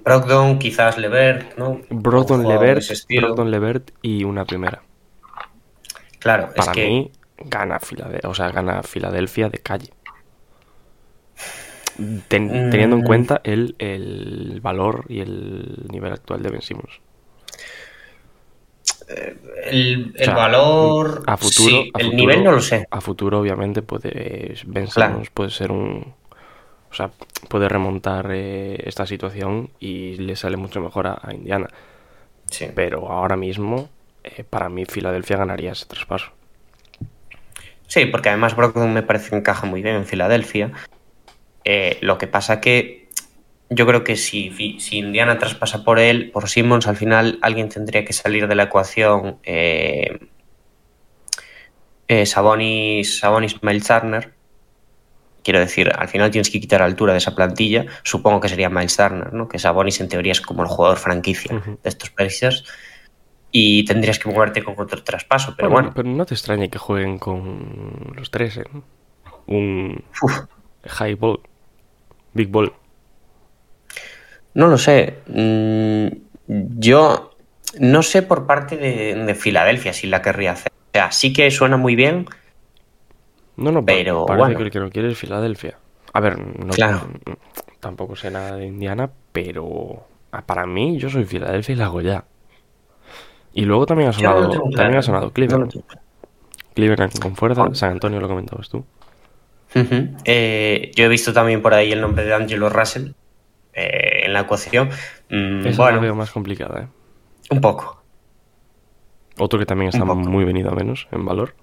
Brogdon, 0.05 0.59
quizás 0.59 0.99
Levert, 0.99 1.57
¿no? 1.57 1.81
Brogdon, 1.91 2.47
Levert, 2.47 2.83
Brogdon, 3.09 3.51
Levert 3.51 3.91
y 4.03 4.25
una 4.25 4.45
primera. 4.45 4.83
Claro, 6.19 6.51
Para 6.55 6.73
es 6.73 6.77
que... 6.77 6.87
mí 6.87 7.13
gana 7.39 7.79
Filadelfia, 7.79 8.31
o 8.31 8.35
sea, 8.35 8.51
gana 8.51 8.83
Filadelfia 8.83 9.49
de 9.49 9.59
calle. 9.59 9.91
teniendo 12.29 12.97
en 12.97 13.03
mm. 13.03 13.05
cuenta 13.05 13.41
el, 13.45 13.77
el, 13.79 14.61
valor 14.61 15.05
y 15.09 15.21
el 15.21 15.87
nivel 15.91 16.13
actual 16.13 16.43
de 16.43 16.51
Ben 16.51 16.63
Simmons. 16.63 17.01
Eh, 19.09 19.37
el, 19.67 20.13
el 20.17 20.31
valor. 20.31 21.23
A 21.27 21.37
futuro. 21.37 21.85
el 21.97 22.17
nivel 22.17 22.43
no 22.43 22.53
lo 22.53 22.61
sé. 22.61 22.87
A 22.91 23.01
futuro, 23.01 23.39
obviamente, 23.39 23.83
puede. 23.83 24.57
Ben 24.67 24.89
Simmons 24.89 25.31
puede 25.31 25.51
ser 25.51 25.71
un. 25.71 26.16
O 26.97 26.99
sea, 26.99 27.11
puede 27.51 27.69
remontar 27.69 28.31
eh, 28.33 28.83
esta 28.87 29.05
situación 29.05 29.69
y 29.79 30.17
le 30.17 30.35
sale 30.35 30.57
mucho 30.57 30.81
mejor 30.81 31.09
a, 31.09 31.21
Indiana. 31.31 31.69
Sí. 32.51 32.69
Pero 32.75 33.11
ahora 33.13 33.37
mismo, 33.37 33.91
eh, 34.25 34.45
para 34.45 34.71
mí, 34.71 34.87
Filadelfia 34.87 35.37
ganaría 35.37 35.73
ese 35.73 35.85
traspaso. 35.85 36.33
Sí, 37.87 38.07
porque 38.07 38.31
además 38.31 38.57
Brogdon 38.57 38.95
me 38.95 39.03
parece 39.03 39.29
que 39.29 39.37
encaja 39.37 39.67
muy 39.67 39.83
bien 39.83 39.97
en 39.97 40.07
Filadelfia. 40.07 40.73
Eh, 41.65 41.99
lo 42.01 42.17
que 42.17 42.29
pasa 42.29 42.63
que 42.63 43.09
yo 43.69 43.87
creo 43.87 44.03
que 44.03 44.17
si, 44.17 44.79
si, 44.81 44.97
Indiana 44.97 45.39
traspasa 45.39 45.85
por 45.85 45.99
él, 45.99 46.31
por 46.31 46.49
Simmons, 46.49 46.87
al 46.87 46.97
final 46.97 47.39
alguien 47.43 47.69
tendría 47.69 48.07
que 48.07 48.15
salir 48.15 48.49
de 48.49 48.55
la 48.55 48.63
ecuación. 48.63 49.39
Eh, 49.43 50.19
eh, 52.09 52.25
Sabonis, 52.25 53.19
Sabonis 53.19 53.61
Turner. 53.87 54.33
Quiero 55.47 55.61
decir, 55.61 55.93
al 55.97 56.09
final 56.09 56.33
tienes 56.33 56.51
que 56.51 56.59
quitar 56.59 56.83
altura 56.83 57.13
de 57.13 57.19
esa 57.19 57.37
plantilla. 57.37 57.87
Supongo 58.03 58.41
que 58.41 58.49
sería 58.49 58.69
Miles 58.69 58.97
Turner, 58.97 59.33
¿no? 59.33 59.49
Que 59.49 59.61
Sabonis 59.61 60.01
en 60.01 60.09
teoría 60.09 60.33
es 60.33 60.41
como 60.41 60.65
el 60.65 60.69
jugador 60.69 60.99
franquicia 60.99 61.55
de 61.55 61.89
estos 61.89 62.11
Pacers 62.11 62.65
y 63.53 63.85
tendrías 63.85 64.19
que 64.19 64.29
moverte 64.29 64.65
con 64.65 64.75
otro 64.77 65.05
traspaso. 65.05 65.55
Pero 65.57 65.71
bueno, 65.71 65.93
Pero 65.95 66.09
no 66.09 66.27
te 66.27 66.35
extrañe 66.35 66.69
que 66.69 66.79
jueguen 66.79 67.21
con 67.21 68.13
los 68.17 68.33
tres, 68.33 68.57
¿eh? 68.57 68.65
Un 69.47 70.03
high 70.85 71.15
ball, 71.15 71.39
big 72.35 72.49
ball. 72.49 72.73
No 74.55 74.67
lo 74.67 74.79
sé. 74.79 75.19
Mm, 75.29 76.09
yo 76.81 77.37
no 77.79 78.03
sé 78.03 78.23
por 78.23 78.49
parte 78.49 78.77
de, 78.77 79.35
Filadelfia 79.37 79.93
si 79.93 80.09
la 80.09 80.23
querría 80.23 80.51
hacer. 80.51 80.73
O 80.73 80.91
sea, 80.93 81.13
sí 81.13 81.33
que 81.33 81.49
suena 81.53 81.77
muy 81.77 81.95
bien. 81.95 82.27
No, 83.57 83.73
no, 83.73 83.85
pero 83.85 84.27
parece 84.27 84.45
bueno. 84.45 84.59
que 84.59 84.65
el 84.65 84.71
que 84.71 84.81
no 84.81 84.91
quiere 84.91 85.11
es 85.11 85.19
Filadelfia. 85.19 85.79
A 86.13 86.21
ver, 86.21 86.39
no, 86.39 86.73
claro. 86.73 87.09
tampoco 87.81 88.17
sé 88.17 88.31
nada 88.31 88.57
de 88.57 88.67
Indiana, 88.67 89.11
pero 89.33 90.07
para 90.47 90.67
mí 90.67 90.99
yo 90.99 91.09
soy 91.09 91.25
Filadelfia 91.25 91.75
y 91.75 91.77
la 91.77 91.87
hago 91.87 92.01
ya. 92.01 92.25
Y 93.53 93.65
luego 93.65 93.87
también 93.87 94.11
ha 94.11 94.13
no 94.13 94.19
sonado, 94.19 94.51
también 94.51 94.73
claro. 94.73 94.99
ha 94.99 95.03
sonado 95.03 95.31
Cleveland. 95.31 95.73
Cleveland 96.75 97.19
con 97.19 97.37
fuerza, 97.37 97.67
San 97.73 97.93
Antonio 97.93 98.21
lo 98.21 98.29
comentabas 98.29 98.69
tú. 98.69 98.85
Eh, 100.25 100.91
yo 100.95 101.05
he 101.05 101.09
visto 101.09 101.33
también 101.33 101.61
por 101.61 101.75
ahí 101.75 101.93
el 101.93 102.01
nombre 102.01 102.25
de 102.25 102.35
Angelo 102.35 102.69
Russell 102.69 103.13
eh, 103.73 104.23
en 104.25 104.33
la 104.33 104.41
ecuación. 104.41 104.91
Mm, 105.31 105.67
Esa 105.67 105.83
bueno, 105.83 105.97
la 105.97 106.03
veo 106.03 106.15
más 106.15 106.31
complicada, 106.31 106.83
¿eh? 106.83 106.89
un 107.51 107.61
poco. 107.61 108.03
Otro 109.39 109.59
que 109.59 109.67
también 109.67 109.91
está 109.91 110.05
muy 110.05 110.45
venido 110.45 110.71
a 110.71 110.75
menos 110.75 111.09
en 111.13 111.25
valor, 111.27 111.55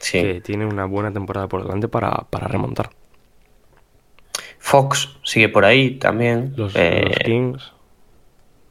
Sí. 0.00 0.20
que 0.20 0.40
tiene 0.40 0.66
una 0.66 0.86
buena 0.86 1.12
temporada 1.12 1.46
por 1.46 1.62
delante 1.62 1.86
para, 1.88 2.10
para 2.30 2.48
remontar. 2.48 2.90
Fox 4.58 5.16
sigue 5.24 5.48
por 5.48 5.64
ahí 5.64 5.92
también. 5.98 6.54
Los, 6.56 6.74
Eh, 6.74 7.04
los 7.06 7.18
Kings, 7.18 7.72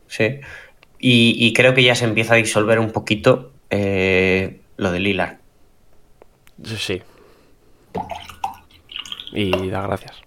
Sí. 0.07 0.39
Y, 0.99 1.35
y 1.37 1.53
creo 1.53 1.73
que 1.73 1.83
ya 1.83 1.95
se 1.95 2.05
empieza 2.05 2.33
a 2.33 2.37
disolver 2.37 2.79
un 2.79 2.91
poquito 2.91 3.51
eh, 3.69 4.59
lo 4.77 4.91
de 4.91 4.99
Lillard. 4.99 5.37
sí, 6.63 6.75
sí. 6.77 7.01
Y 9.31 9.69
da 9.69 9.81
gracias. 9.83 10.19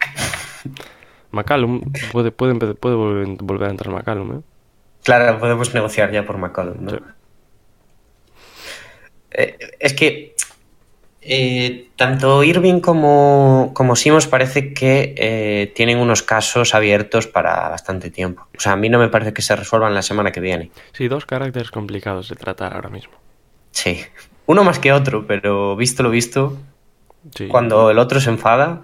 McCallum, 1.30 1.82
puede, 2.12 2.30
puede, 2.30 2.74
puede 2.74 2.94
volver, 2.94 3.68
a 3.68 3.70
entrar 3.70 3.94
McCallum, 3.94 4.38
¿eh? 4.38 4.42
Claro, 5.04 5.38
podemos 5.38 5.72
negociar 5.74 6.10
ya 6.10 6.24
por 6.24 6.38
McCollum, 6.38 6.76
¿no? 6.80 6.90
Sí. 6.90 6.96
Eh, 9.38 9.58
es 9.78 9.92
que 9.92 10.34
eh, 11.20 11.88
tanto 11.96 12.42
Irving 12.42 12.80
como, 12.80 13.72
como 13.74 13.96
Simons 13.96 14.26
parece 14.26 14.72
que 14.72 15.14
eh, 15.18 15.72
tienen 15.74 15.98
unos 15.98 16.22
casos 16.22 16.74
abiertos 16.74 17.26
para 17.26 17.68
bastante 17.68 18.10
tiempo. 18.10 18.46
O 18.56 18.60
sea, 18.60 18.72
a 18.72 18.76
mí 18.76 18.88
no 18.88 18.98
me 18.98 19.08
parece 19.08 19.32
que 19.34 19.42
se 19.42 19.54
resuelvan 19.56 19.92
la 19.94 20.02
semana 20.02 20.30
que 20.32 20.40
viene. 20.40 20.70
Sí, 20.92 21.08
dos 21.08 21.26
caracteres 21.26 21.70
complicados 21.70 22.28
de 22.28 22.36
tratar 22.36 22.74
ahora 22.74 22.88
mismo. 22.88 23.14
Sí. 23.72 24.00
Uno 24.46 24.62
más 24.64 24.78
que 24.78 24.92
otro, 24.92 25.26
pero 25.26 25.76
visto 25.76 26.02
lo 26.02 26.10
visto, 26.10 26.56
Sí. 27.34 27.48
cuando 27.48 27.90
el 27.90 27.98
otro 27.98 28.20
se 28.20 28.30
enfada, 28.30 28.82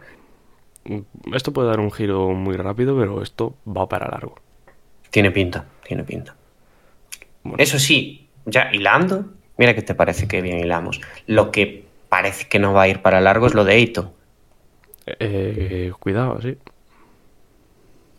Esto 1.33 1.53
puede 1.53 1.69
dar 1.69 1.79
un 1.79 1.93
giro 1.93 2.31
muy 2.31 2.57
rápido, 2.57 2.99
pero 2.99 3.23
esto 3.23 3.55
va 3.65 3.89
para 3.89 4.09
largo. 4.11 4.35
tiene 5.11 5.31
pinta, 5.31 5.65
tiene 5.87 6.03
pinta. 6.03 6.35
Bueno. 7.45 7.63
Eso 7.63 7.79
sí, 7.79 8.29
ya 8.47 8.71
hilando, 8.73 9.27
mira 9.57 9.75
que 9.75 9.83
te 9.83 9.95
parece 9.95 10.27
que 10.29 10.41
bien 10.43 10.59
hilamos. 10.61 11.01
Lo 11.27 11.51
que 11.51 11.85
parece 12.09 12.49
que 12.49 12.59
no 12.59 12.73
va 12.73 12.83
a 12.83 12.89
ir 12.89 13.01
para 13.03 13.21
largo 13.21 13.47
es 13.47 13.55
lo 13.55 13.65
de 13.65 13.75
Eito, 13.75 14.15
Eh, 15.07 15.93
cuidado, 15.99 16.41
sí. 16.43 16.57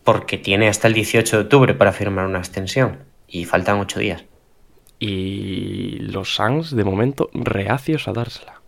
porque 0.04 0.36
tiene 0.38 0.68
hasta 0.68 0.86
el 0.88 0.94
18 0.94 1.36
de 1.36 1.42
octubre 1.44 1.74
para 1.74 1.92
firmar 1.92 2.26
una 2.26 2.38
extensión 2.38 2.98
y 3.28 3.44
faltan 3.46 3.78
8 3.80 3.98
días. 4.00 4.24
Y 4.98 5.98
los 6.00 6.34
Suns, 6.34 6.74
de 6.76 6.84
momento, 6.84 7.30
reacios 7.32 8.06
a 8.08 8.12
dársela. 8.12 8.60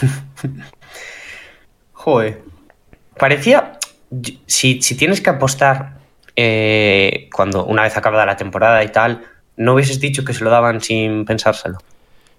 Joder. 1.92 2.42
Parecía, 3.18 3.78
si, 4.46 4.80
si 4.82 4.96
tienes 4.96 5.20
que 5.20 5.30
apostar 5.30 5.98
eh, 6.36 7.28
cuando 7.34 7.64
una 7.64 7.82
vez 7.82 7.96
acabada 7.96 8.24
la 8.26 8.36
temporada 8.36 8.84
y 8.84 8.88
tal, 8.92 9.24
no 9.58 9.74
hubieses 9.74 10.00
dicho 10.00 10.24
que 10.24 10.32
se 10.32 10.42
lo 10.44 10.50
daban 10.50 10.80
sin 10.80 11.24
pensárselo. 11.26 11.78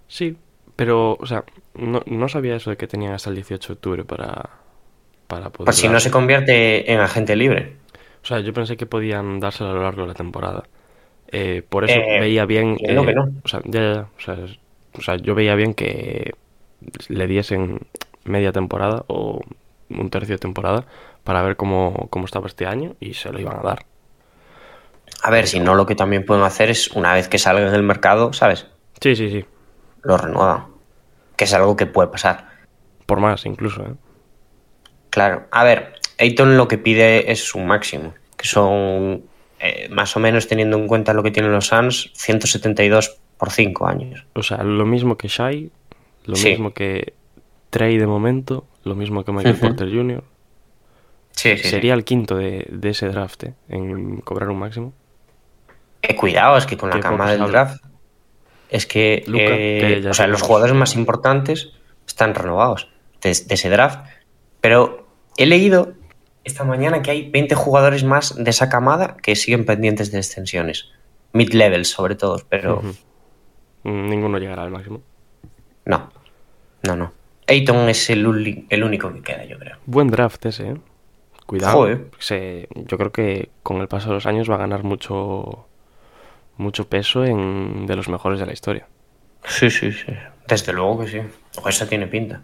Sí, 0.08 0.36
pero, 0.76 1.14
o 1.20 1.26
sea, 1.28 1.44
no, 1.76 2.02
no 2.08 2.28
sabía 2.30 2.56
eso 2.56 2.72
de 2.72 2.78
que 2.78 2.88
tenían 2.88 3.14
hasta 3.14 3.30
el 3.30 3.36
18 3.36 3.68
de 3.70 3.74
octubre 3.76 4.04
para, 4.06 4.50
para 5.28 5.50
poder. 5.52 5.66
Pues 5.66 5.78
si 5.78 5.88
no 5.88 6.00
se 6.00 6.10
convierte 6.12 6.92
en 6.92 7.00
agente 7.00 7.36
libre. 7.36 7.76
O 8.24 8.26
sea, 8.26 8.40
yo 8.40 8.54
pensé 8.54 8.76
que 8.78 8.86
podían 8.86 9.40
dársela 9.40 9.72
a 9.72 9.74
lo 9.74 9.84
largo 9.84 10.02
de 10.02 10.08
la 10.10 10.14
temporada. 10.14 10.64
Eh, 11.32 11.62
por 11.68 11.84
eso 11.86 12.00
Eh, 12.00 12.20
veía 12.20 12.46
bien. 12.46 12.70
entiendo 12.72 13.04
eh, 13.04 13.06
que 13.06 13.14
no. 13.14 13.30
O 13.44 13.48
sea, 13.48 13.62
ya, 13.66 13.82
ya, 13.94 14.02
o 14.18 14.20
sea, 14.22 14.34
es- 14.46 14.60
o 14.98 15.02
sea, 15.02 15.16
yo 15.18 15.36
veía 15.36 15.54
bien 15.56 15.74
que 15.76 16.34
le 17.10 17.28
diesen 17.28 17.82
media 18.24 18.52
temporada 18.52 19.04
o 19.08 19.42
un 19.90 20.10
tercio 20.10 20.36
de 20.36 20.40
temporada 20.40 20.86
para 21.24 21.42
ver 21.44 21.56
cómo, 21.56 22.08
cómo 22.10 22.26
estaba 22.26 22.48
este 22.48 22.66
año 22.66 22.96
y 23.00 23.14
se 23.14 23.32
lo 23.32 23.40
iban 23.40 23.58
a 23.58 23.62
dar. 23.62 23.86
A 25.24 25.30
ver, 25.32 25.48
si 25.48 25.60
no, 25.60 25.76
lo 25.76 25.86
que 25.86 25.96
también 25.96 26.26
pueden 26.26 26.44
hacer 26.44 26.70
es, 26.70 26.90
una 26.92 27.14
vez 27.14 27.28
que 27.28 27.38
salgan 27.38 27.68
en 27.68 27.74
el 27.74 27.84
mercado, 27.84 28.32
¿sabes? 28.34 28.68
Sí, 29.02 29.16
sí, 29.16 29.30
sí. 29.30 29.46
Lo 30.04 30.18
renuevan. 30.18 30.68
Que 31.36 31.44
es 31.46 31.54
algo 31.54 31.76
que 31.76 31.86
puede 31.86 32.08
pasar. 32.10 32.48
Por 33.06 33.20
más, 33.20 33.46
incluso, 33.46 33.82
¿eh? 33.84 33.94
Claro. 35.10 35.46
A 35.52 35.64
ver, 35.64 35.94
Ayton 36.20 36.58
lo 36.58 36.68
que 36.68 36.78
pide 36.78 37.32
es 37.32 37.56
un 37.56 37.66
máximo, 37.68 38.14
que 38.38 38.48
son, 38.48 39.24
eh, 39.60 39.88
más 39.90 40.16
o 40.16 40.20
menos 40.20 40.48
teniendo 40.48 40.78
en 40.78 40.88
cuenta 40.88 41.14
lo 41.14 41.24
que 41.24 41.32
tienen 41.32 41.52
los 41.52 41.68
Suns, 41.68 42.12
172 42.14 43.18
por 43.38 43.52
5 43.52 43.88
años. 43.88 44.26
O 44.36 44.44
sea, 44.44 44.64
lo 44.64 44.86
mismo 44.86 45.18
que 45.18 45.28
Shai, 45.28 45.72
lo 46.26 46.36
Sí. 46.36 46.50
mismo 46.50 46.74
que 46.74 47.14
Trey 47.70 47.98
de 47.98 48.08
momento, 48.08 48.66
lo 48.84 48.96
mismo 48.96 49.24
que 49.24 49.32
Michael. 49.32 49.58
Porter 49.58 49.90
Jr. 49.90 50.24
Sí, 51.32 51.58
sí. 51.58 51.68
Sería 51.70 51.94
el 51.94 52.04
quinto 52.04 52.36
de, 52.36 52.68
de 52.70 52.90
ese 52.90 53.08
draft, 53.08 53.44
¿eh? 53.46 53.54
En 53.70 54.18
cobrar 54.18 54.50
un 54.50 54.60
máximo. 54.60 54.94
Eh, 56.01 56.15
cuidado, 56.15 56.58
es 56.58 56.65
que 56.65 56.77
con 56.77 56.89
la 56.89 57.00
cama 57.00 57.29
del 57.32 57.51
draft, 57.51 57.84
es 58.70 58.86
que, 58.86 59.24
eh, 59.34 60.00
que 60.01 60.08
o 60.10 60.13
sea, 60.13 60.27
los 60.27 60.41
jugadores 60.41 60.75
más 60.75 60.96
importantes 60.96 61.72
están 62.08 62.34
renovados 62.36 62.89
de, 63.22 63.29
de 63.29 63.53
ese 63.56 63.70
draft. 63.70 64.00
Pero 64.62 65.08
he 65.38 65.46
leído 65.46 65.94
esta 66.44 66.63
mañana 66.63 67.01
que 67.01 67.12
hay 67.12 67.29
20 67.29 67.56
jugadores 67.56 68.03
más 68.03 68.36
de 68.41 68.50
esa 68.50 68.70
camada 68.70 69.18
que 69.22 69.36
siguen 69.36 69.65
pendientes 69.65 70.12
de 70.12 70.18
extensiones. 70.20 70.89
Mid-levels, 71.34 71.89
sobre 71.89 72.15
todo, 72.15 72.41
pero. 72.50 72.82
Mm, 73.84 74.10
Ninguno 74.10 74.38
llegará 74.39 74.63
al 74.63 74.72
máximo. 74.72 75.01
no. 75.86 76.12
No, 76.82 76.96
no. 76.96 77.12
Ayton 77.48 77.89
es 77.89 78.10
el, 78.10 78.65
el 78.70 78.84
único 78.84 79.12
que 79.13 79.22
queda, 79.22 79.44
yo 79.44 79.58
creo. 79.60 79.77
Buen 79.86 80.08
draft 80.08 80.46
ese, 80.46 80.70
¿eh? 80.70 80.77
Cuidado. 81.46 81.74
Joder. 81.74 82.06
Se- 82.20 82.70
yo 82.74 82.98
creo 82.98 83.12
que 83.12 83.50
con 83.63 83.82
el 83.82 83.88
paso 83.89 84.10
de 84.10 84.13
los 84.15 84.25
años 84.27 84.50
va 84.50 84.56
a 84.56 84.60
ganar 84.60 84.84
mucho 84.84 85.68
mucho 86.60 86.88
peso 86.88 87.25
en 87.25 87.86
de 87.88 87.96
los 87.96 88.10
mejores 88.10 88.39
de 88.39 88.46
la 88.46 88.54
historia. 88.54 88.88
Sí, 89.46 89.70
sí, 89.72 89.92
sí. 89.92 90.13
Desde 90.48 90.74
luego 90.74 91.00
que 91.00 91.08
sí. 91.08 91.22
O 91.63 91.70
eso 91.70 91.88
tiene 91.88 92.08
pinta. 92.08 92.42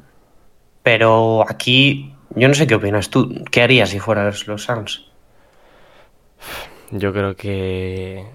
Pero 0.82 1.46
aquí, 1.48 2.14
yo 2.36 2.48
no 2.48 2.54
sé 2.54 2.66
qué 2.66 2.76
opinas 2.76 3.10
tú. 3.10 3.44
¿Qué 3.52 3.62
harías 3.62 3.90
si 3.90 4.00
fueras 4.00 4.48
los 4.48 4.64
Suns? 4.64 5.06
Yo 6.92 7.12
creo 7.12 7.36
que 7.36 8.26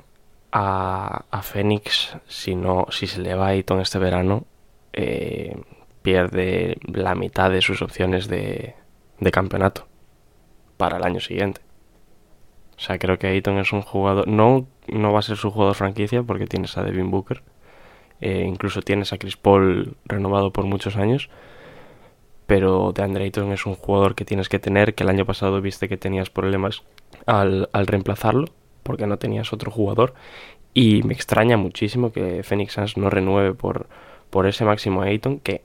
a, 0.52 1.24
a 1.30 1.42
Phoenix, 1.42 2.16
si 2.28 2.54
no, 2.54 2.86
si 2.90 3.06
se 3.06 3.20
le 3.20 3.34
va 3.34 3.46
a 3.46 3.50
Ayton 3.50 3.80
este 3.80 3.98
verano, 3.98 4.44
eh, 4.92 5.56
pierde 6.02 6.76
la 6.92 7.14
mitad 7.14 7.50
de 7.50 7.62
sus 7.62 7.80
opciones 7.80 8.28
de, 8.28 8.74
de 9.18 9.30
campeonato 9.30 9.86
para 10.76 10.98
el 10.98 11.04
año 11.04 11.20
siguiente. 11.20 11.62
O 12.80 12.82
sea, 12.82 12.98
creo 12.98 13.18
que 13.18 13.26
Ayton 13.28 13.58
es 13.58 13.72
un 13.74 13.82
jugador. 13.82 14.26
No, 14.26 14.66
no 14.88 15.12
va 15.12 15.18
a 15.18 15.22
ser 15.22 15.36
su 15.36 15.50
jugador 15.50 15.74
franquicia 15.76 16.22
porque 16.22 16.46
tienes 16.46 16.78
a 16.78 16.82
Devin 16.82 17.10
Booker. 17.10 17.42
eh, 18.20 18.44
incluso 18.46 18.82
tienes 18.82 19.12
a 19.12 19.18
Chris 19.18 19.36
Paul 19.36 19.96
renovado 20.06 20.52
por 20.52 20.64
muchos 20.66 20.96
años. 20.96 21.30
Pero 22.46 22.92
DeAndre 22.92 23.24
Ayton 23.24 23.52
es 23.52 23.66
un 23.66 23.74
jugador 23.76 24.14
que 24.14 24.24
tienes 24.24 24.48
que 24.48 24.58
tener, 24.58 24.94
que 24.94 25.04
el 25.04 25.10
año 25.10 25.24
pasado 25.26 25.60
viste 25.60 25.88
que 25.88 25.96
tenías 25.96 26.30
problemas 26.30 26.82
al, 27.26 27.68
al 27.72 27.86
reemplazarlo, 27.86 28.46
porque 28.82 29.06
no 29.06 29.18
tenías 29.18 29.52
otro 29.52 29.70
jugador. 29.70 30.14
Y 30.74 31.02
me 31.04 31.14
extraña 31.14 31.56
muchísimo 31.56 32.12
que 32.12 32.42
Phoenix 32.42 32.74
Suns 32.74 32.96
no 32.96 33.10
renueve 33.10 33.54
por, 33.54 33.88
por 34.30 34.46
ese 34.46 34.64
máximo 34.64 35.02
Ayton, 35.02 35.40
que 35.40 35.62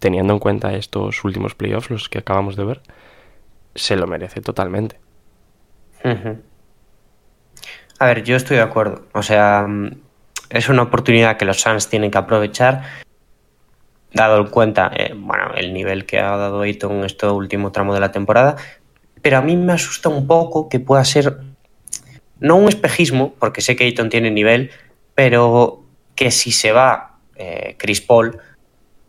teniendo 0.00 0.32
en 0.34 0.40
cuenta 0.40 0.74
estos 0.74 1.24
últimos 1.24 1.54
playoffs, 1.54 1.90
los 1.90 2.08
que 2.08 2.18
acabamos 2.18 2.56
de 2.56 2.64
ver, 2.64 2.82
se 3.74 3.96
lo 3.96 4.06
merece 4.06 4.40
totalmente. 4.40 4.98
A 7.98 8.06
ver, 8.06 8.24
yo 8.24 8.36
estoy 8.36 8.56
de 8.56 8.62
acuerdo. 8.62 9.06
O 9.12 9.22
sea, 9.22 9.66
mm, 9.66 9.90
es 10.50 10.68
una 10.68 10.82
oportunidad 10.82 11.36
que 11.36 11.44
los 11.44 11.60
Suns 11.60 11.88
tienen 11.88 12.10
que 12.10 12.18
aprovechar, 12.18 12.82
dado 14.12 14.40
en 14.40 14.48
cuenta 14.48 14.90
eh, 14.94 15.12
bueno, 15.16 15.54
el 15.54 15.72
nivel 15.72 16.06
que 16.06 16.18
ha 16.18 16.36
dado 16.36 16.62
Ayton 16.62 16.92
en 16.92 17.04
este 17.04 17.26
último 17.26 17.72
tramo 17.72 17.94
de 17.94 18.00
la 18.00 18.12
temporada. 18.12 18.56
Pero 19.22 19.38
a 19.38 19.42
mí 19.42 19.56
me 19.56 19.72
asusta 19.72 20.08
un 20.08 20.26
poco 20.26 20.68
que 20.68 20.78
pueda 20.78 21.04
ser, 21.04 21.38
no 22.38 22.56
un 22.56 22.68
espejismo, 22.68 23.34
porque 23.38 23.60
sé 23.60 23.76
que 23.76 23.84
Ayton 23.84 24.08
tiene 24.08 24.30
nivel, 24.30 24.70
pero 25.14 25.82
que 26.14 26.30
si 26.30 26.52
se 26.52 26.72
va 26.72 27.18
eh, 27.34 27.76
Chris 27.78 28.00
Paul, 28.00 28.38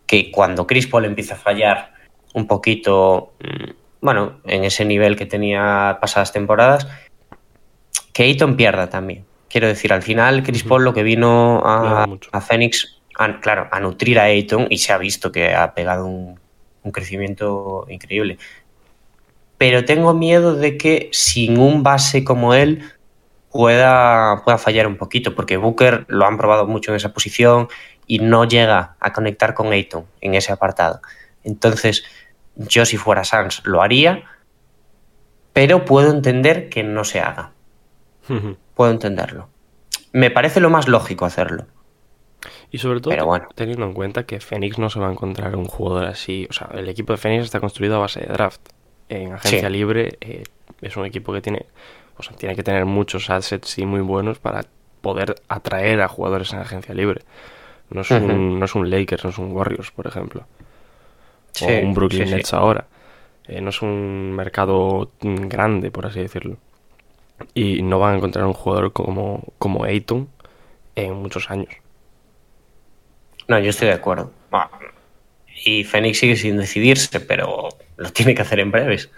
que 0.06 0.32
cuando 0.32 0.66
Chris 0.66 0.88
Paul 0.88 1.06
empieza 1.06 1.36
a 1.36 1.38
fallar 1.38 1.94
un 2.34 2.48
poquito, 2.48 3.34
mm, 3.40 3.72
bueno, 4.02 4.40
en 4.46 4.64
ese 4.64 4.86
nivel 4.86 5.16
que 5.16 5.26
tenía 5.26 5.98
pasadas 6.02 6.32
temporadas, 6.32 6.88
que 8.14 8.24
Ayton 8.24 8.56
pierda 8.56 8.90
también. 8.90 9.26
Quiero 9.50 9.68
decir, 9.68 9.94
al 9.94 10.02
final 10.04 10.44
Chris 10.44 10.64
Paul 10.64 10.84
lo 10.84 10.94
que 10.94 11.04
vino 11.04 11.62
a, 11.66 12.06
a 12.32 12.42
Phoenix, 12.42 13.00
a- 13.18 13.40
claro, 13.40 13.68
a 13.72 13.80
nutrir 13.80 14.20
a 14.20 14.24
Ayton 14.24 14.68
y 14.70 14.78
se 14.80 14.92
ha 14.94 14.98
visto 14.98 15.32
que 15.32 15.54
ha 15.54 15.74
pegado 15.74 16.06
un, 16.06 16.40
un 16.84 16.92
crecimiento 16.92 17.86
increíble. 17.90 18.38
Pero 19.58 19.86
tengo 19.86 20.14
miedo 20.14 20.56
de 20.56 20.78
que 20.78 21.10
sin 21.14 21.58
un 21.60 21.82
base 21.82 22.24
como 22.24 22.54
él, 22.54 22.84
pueda, 23.52 24.44
pueda 24.44 24.58
fallar 24.58 24.86
un 24.86 24.98
poquito, 24.98 25.34
porque 25.34 25.58
Booker 25.58 26.06
lo 26.10 26.26
han 26.26 26.38
probado 26.38 26.68
mucho 26.68 26.92
en 26.92 26.98
esa 26.98 27.14
posición 27.14 27.68
y 28.06 28.20
no 28.20 28.46
llega 28.46 28.96
a 29.00 29.14
conectar 29.14 29.54
con 29.54 29.72
Ayton 29.72 30.06
en 30.22 30.36
ese 30.36 30.52
apartado. 30.52 31.02
Entonces, 31.44 32.04
yo 32.58 32.86
si 32.86 32.98
fuera 32.98 33.24
Sans 33.24 33.66
lo 33.66 33.82
haría, 33.82 34.24
pero 35.54 35.86
puedo 35.86 36.12
entender 36.12 36.70
que 36.70 36.84
no 36.84 37.04
se 37.04 37.20
haga. 37.20 37.52
puedo 38.76 38.92
entenderlo. 38.92 39.50
Me 40.12 40.32
parece 40.32 40.60
lo 40.60 40.70
más 40.70 40.88
lógico 40.88 41.26
hacerlo. 41.26 41.66
Y 42.70 42.78
sobre 42.80 43.00
todo 43.00 43.14
teniendo 43.56 43.86
en 43.86 43.94
cuenta 43.94 44.26
que 44.26 44.40
Phoenix 44.40 44.78
no 44.78 44.90
se 44.90 45.00
va 45.00 45.08
a 45.08 45.12
encontrar 45.12 45.56
un 45.56 45.66
jugador 45.66 46.06
así. 46.06 46.48
O 46.50 46.54
sea, 46.54 46.70
el 46.74 46.90
equipo 46.90 47.14
de 47.14 47.18
Phoenix 47.18 47.46
está 47.46 47.60
construido 47.60 47.96
a 47.96 48.00
base 48.00 48.20
de 48.20 48.28
draft. 48.28 48.62
En 49.10 49.34
agencia 49.34 49.70
libre 49.70 50.18
eh, 50.20 50.44
es 50.82 50.98
un 50.98 51.06
equipo 51.06 51.32
que 51.32 51.42
tiene, 51.42 51.66
o 52.18 52.24
sea, 52.24 52.36
tiene 52.36 52.56
que 52.56 52.64
tener 52.64 52.86
muchos 52.86 53.30
assets 53.30 53.78
y 53.78 53.86
muy 53.86 54.02
buenos 54.02 54.38
para 54.38 54.66
poder 55.02 55.36
atraer 55.48 56.02
a 56.02 56.08
jugadores 56.08 56.52
en 56.54 56.60
agencia 56.60 56.94
libre. 56.94 57.22
No 57.90 58.02
es, 58.02 58.12
un, 58.12 58.60
no 58.60 58.66
es 58.66 58.76
un 58.76 58.90
Lakers, 58.90 59.24
no 59.24 59.30
es 59.30 59.38
un 59.38 59.54
Warriors, 59.54 59.92
por 59.92 60.08
ejemplo. 60.08 60.46
O 61.62 61.68
un 61.68 61.94
Brooklyn 61.94 62.30
Nets 62.30 62.54
ahora. 62.54 62.88
Eh, 63.48 63.62
no 63.62 63.70
es 63.70 63.82
un 63.82 64.34
mercado 64.34 65.12
grande, 65.22 65.92
por 65.92 66.06
así 66.06 66.20
decirlo. 66.20 66.58
Y 67.54 67.82
no 67.82 68.00
van 68.00 68.14
a 68.14 68.18
encontrar 68.18 68.46
un 68.46 68.54
jugador 68.54 68.92
como, 68.94 69.44
como 69.58 69.84
Ayton 69.84 70.28
en 70.96 71.14
muchos 71.14 71.50
años. 71.50 71.70
No, 73.48 73.60
yo 73.60 73.70
estoy 73.70 73.88
de 73.88 73.94
acuerdo. 73.94 74.32
Y 75.66 75.84
Fénix 75.84 76.20
sigue 76.20 76.36
sin 76.36 76.58
decidirse, 76.58 77.20
pero 77.20 77.70
lo 77.96 78.10
tiene 78.12 78.36
que 78.36 78.42
hacer 78.42 78.60
en 78.60 78.72
breves. 78.72 79.10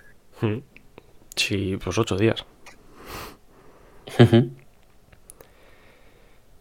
Sí, 1.36 1.78
pues 1.84 1.98
ocho 1.98 2.16
días. 2.16 2.46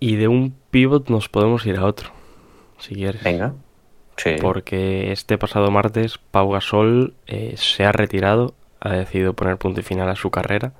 y 0.01 0.17
de 0.17 0.29
un 0.29 0.55
pivot 0.71 1.09
nos 1.11 1.29
podemos 1.29 1.67
ir 1.67 1.77
a 1.77 1.85
otro, 1.85 2.11
si 2.79 2.95
quieres. 2.95 3.23
Venga. 3.23 3.55
Sí. 4.19 4.37
Porque 4.41 5.13
este 5.13 5.39
pasado 5.39 5.71
martes 5.71 6.19
Pau 6.19 6.51
Gasol 6.51 7.15
eh, 7.27 7.55
se 7.57 7.85
ha 7.85 7.93
retirado, 7.93 8.55
ha 8.81 8.93
decidido 8.93 9.33
poner 9.33 9.57
punto 9.57 9.81
y 9.81 9.85
final 9.85 10.11
a 10.11 10.17
su 10.17 10.31
carrera. 10.31 10.73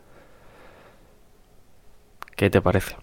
¿Qué 2.37 2.51
te 2.51 2.61
parece? 2.61 2.97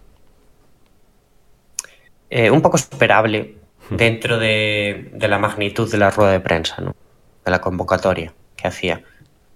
Eh, 2.30 2.50
un 2.50 2.60
poco 2.60 2.76
esperable 2.76 3.56
dentro 3.90 4.38
de, 4.38 5.10
la 5.18 5.38
magnitud 5.38 5.90
de 5.90 5.98
la 5.98 6.10
rueda 6.10 6.32
de 6.32 6.40
prensa, 6.40 6.80
¿no? 6.80 6.94
de 7.44 7.50
la 7.50 7.60
convocatoria 7.60 8.34
que 8.56 8.68
hacía. 8.68 9.02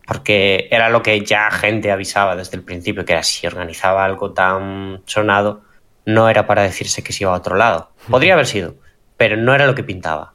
Porque 0.07 0.69
era 0.71 0.89
lo 0.89 1.03
que 1.03 1.21
ya 1.25 1.51
gente 1.51 1.91
avisaba 1.91 2.37
desde 2.37 2.57
el 2.57 2.63
principio, 2.63 3.05
que 3.05 3.13
era 3.13 3.23
si 3.23 3.47
organizaba 3.47 4.05
algo 4.05 4.33
tan 4.33 5.03
sonado, 5.05 5.63
no 6.05 6.29
era 6.29 6.47
para 6.47 6.63
decirse 6.63 7.03
que 7.03 7.13
se 7.13 7.25
iba 7.25 7.33
a 7.33 7.39
otro 7.39 7.57
lado. 7.57 7.91
Podría 8.09 8.35
haber 8.35 8.47
sido, 8.47 8.75
pero 9.17 9.37
no 9.37 9.55
era 9.55 9.67
lo 9.67 9.75
que 9.75 9.85
pintaba. 9.85 10.33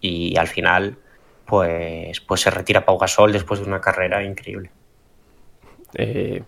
Y 0.00 0.36
al 0.36 0.48
final, 0.48 0.96
pues, 1.46 2.20
pues 2.20 2.40
se 2.40 2.50
retira 2.50 2.84
Pau 2.84 2.98
Gasol 2.98 3.32
después 3.32 3.60
de 3.60 3.66
una 3.66 3.80
carrera 3.80 4.24
increíble. 4.24 4.70
Eh, 5.94 6.42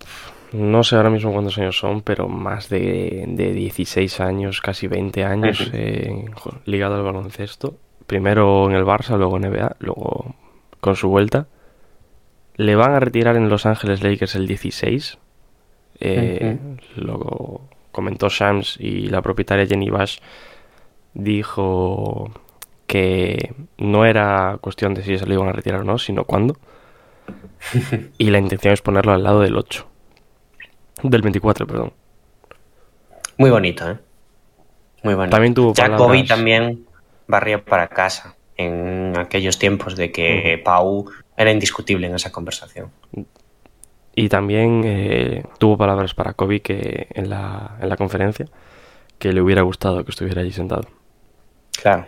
no 0.52 0.84
sé 0.84 0.96
ahora 0.96 1.10
mismo 1.10 1.32
cuántos 1.32 1.58
años 1.58 1.78
son, 1.78 2.02
pero 2.02 2.28
más 2.28 2.68
de, 2.68 3.24
de 3.26 3.52
16 3.52 4.20
años, 4.20 4.60
casi 4.60 4.86
20 4.86 5.24
años 5.24 5.70
eh, 5.72 6.26
ligado 6.66 6.96
al 6.96 7.02
baloncesto. 7.02 7.76
Primero 8.06 8.68
en 8.68 8.76
el 8.76 8.84
Barça, 8.84 9.16
luego 9.16 9.38
en 9.38 9.50
NBA, 9.50 9.76
luego 9.80 10.34
con 10.80 10.96
su 10.96 11.08
vuelta. 11.08 11.46
Le 12.56 12.76
van 12.76 12.92
a 12.92 13.00
retirar 13.00 13.36
en 13.36 13.48
Los 13.48 13.64
Ángeles 13.64 14.02
Lakers 14.02 14.34
el 14.34 14.46
16. 14.46 15.18
Eh, 16.00 16.58
Luego 16.96 17.68
comentó 17.92 18.28
Shams 18.28 18.76
y 18.78 19.06
la 19.06 19.22
propietaria 19.22 19.66
Jenny 19.66 19.88
Bash 19.88 20.18
dijo 21.14 22.30
que 22.92 23.54
no 23.78 24.04
era 24.04 24.58
cuestión 24.60 24.92
de 24.92 25.02
si 25.02 25.16
se 25.16 25.24
lo 25.24 25.32
iban 25.32 25.48
a 25.48 25.52
retirar 25.52 25.80
o 25.80 25.84
no, 25.84 25.96
sino 25.96 26.24
cuándo. 26.24 26.58
y 28.18 28.28
la 28.28 28.36
intención 28.36 28.74
es 28.74 28.82
ponerlo 28.82 29.12
al 29.12 29.22
lado 29.22 29.40
del 29.40 29.56
8. 29.56 29.86
Del 31.04 31.22
24, 31.22 31.66
perdón. 31.66 31.94
Muy 33.38 33.48
bonito, 33.48 33.90
¿eh? 33.90 33.98
Muy 35.04 35.14
bonito. 35.14 35.30
También 35.30 35.54
tuvo 35.54 35.72
Jacobi 35.74 36.26
también 36.26 36.84
barría 37.26 37.64
para 37.64 37.88
casa 37.88 38.36
en 38.58 39.14
aquellos 39.16 39.58
tiempos 39.58 39.96
de 39.96 40.12
que 40.12 40.60
Pau 40.62 41.10
era 41.34 41.50
indiscutible 41.50 42.08
en 42.08 42.14
esa 42.14 42.30
conversación. 42.30 42.90
Y 44.14 44.28
también 44.28 44.82
eh, 44.84 45.44
tuvo 45.56 45.78
palabras 45.78 46.12
para 46.12 46.34
Kobe 46.34 46.60
que 46.60 47.06
en 47.14 47.30
la, 47.30 47.78
en 47.80 47.88
la 47.88 47.96
conferencia 47.96 48.44
que 49.18 49.32
le 49.32 49.40
hubiera 49.40 49.62
gustado 49.62 50.04
que 50.04 50.10
estuviera 50.10 50.42
allí 50.42 50.52
sentado. 50.52 50.86
Claro. 51.80 52.06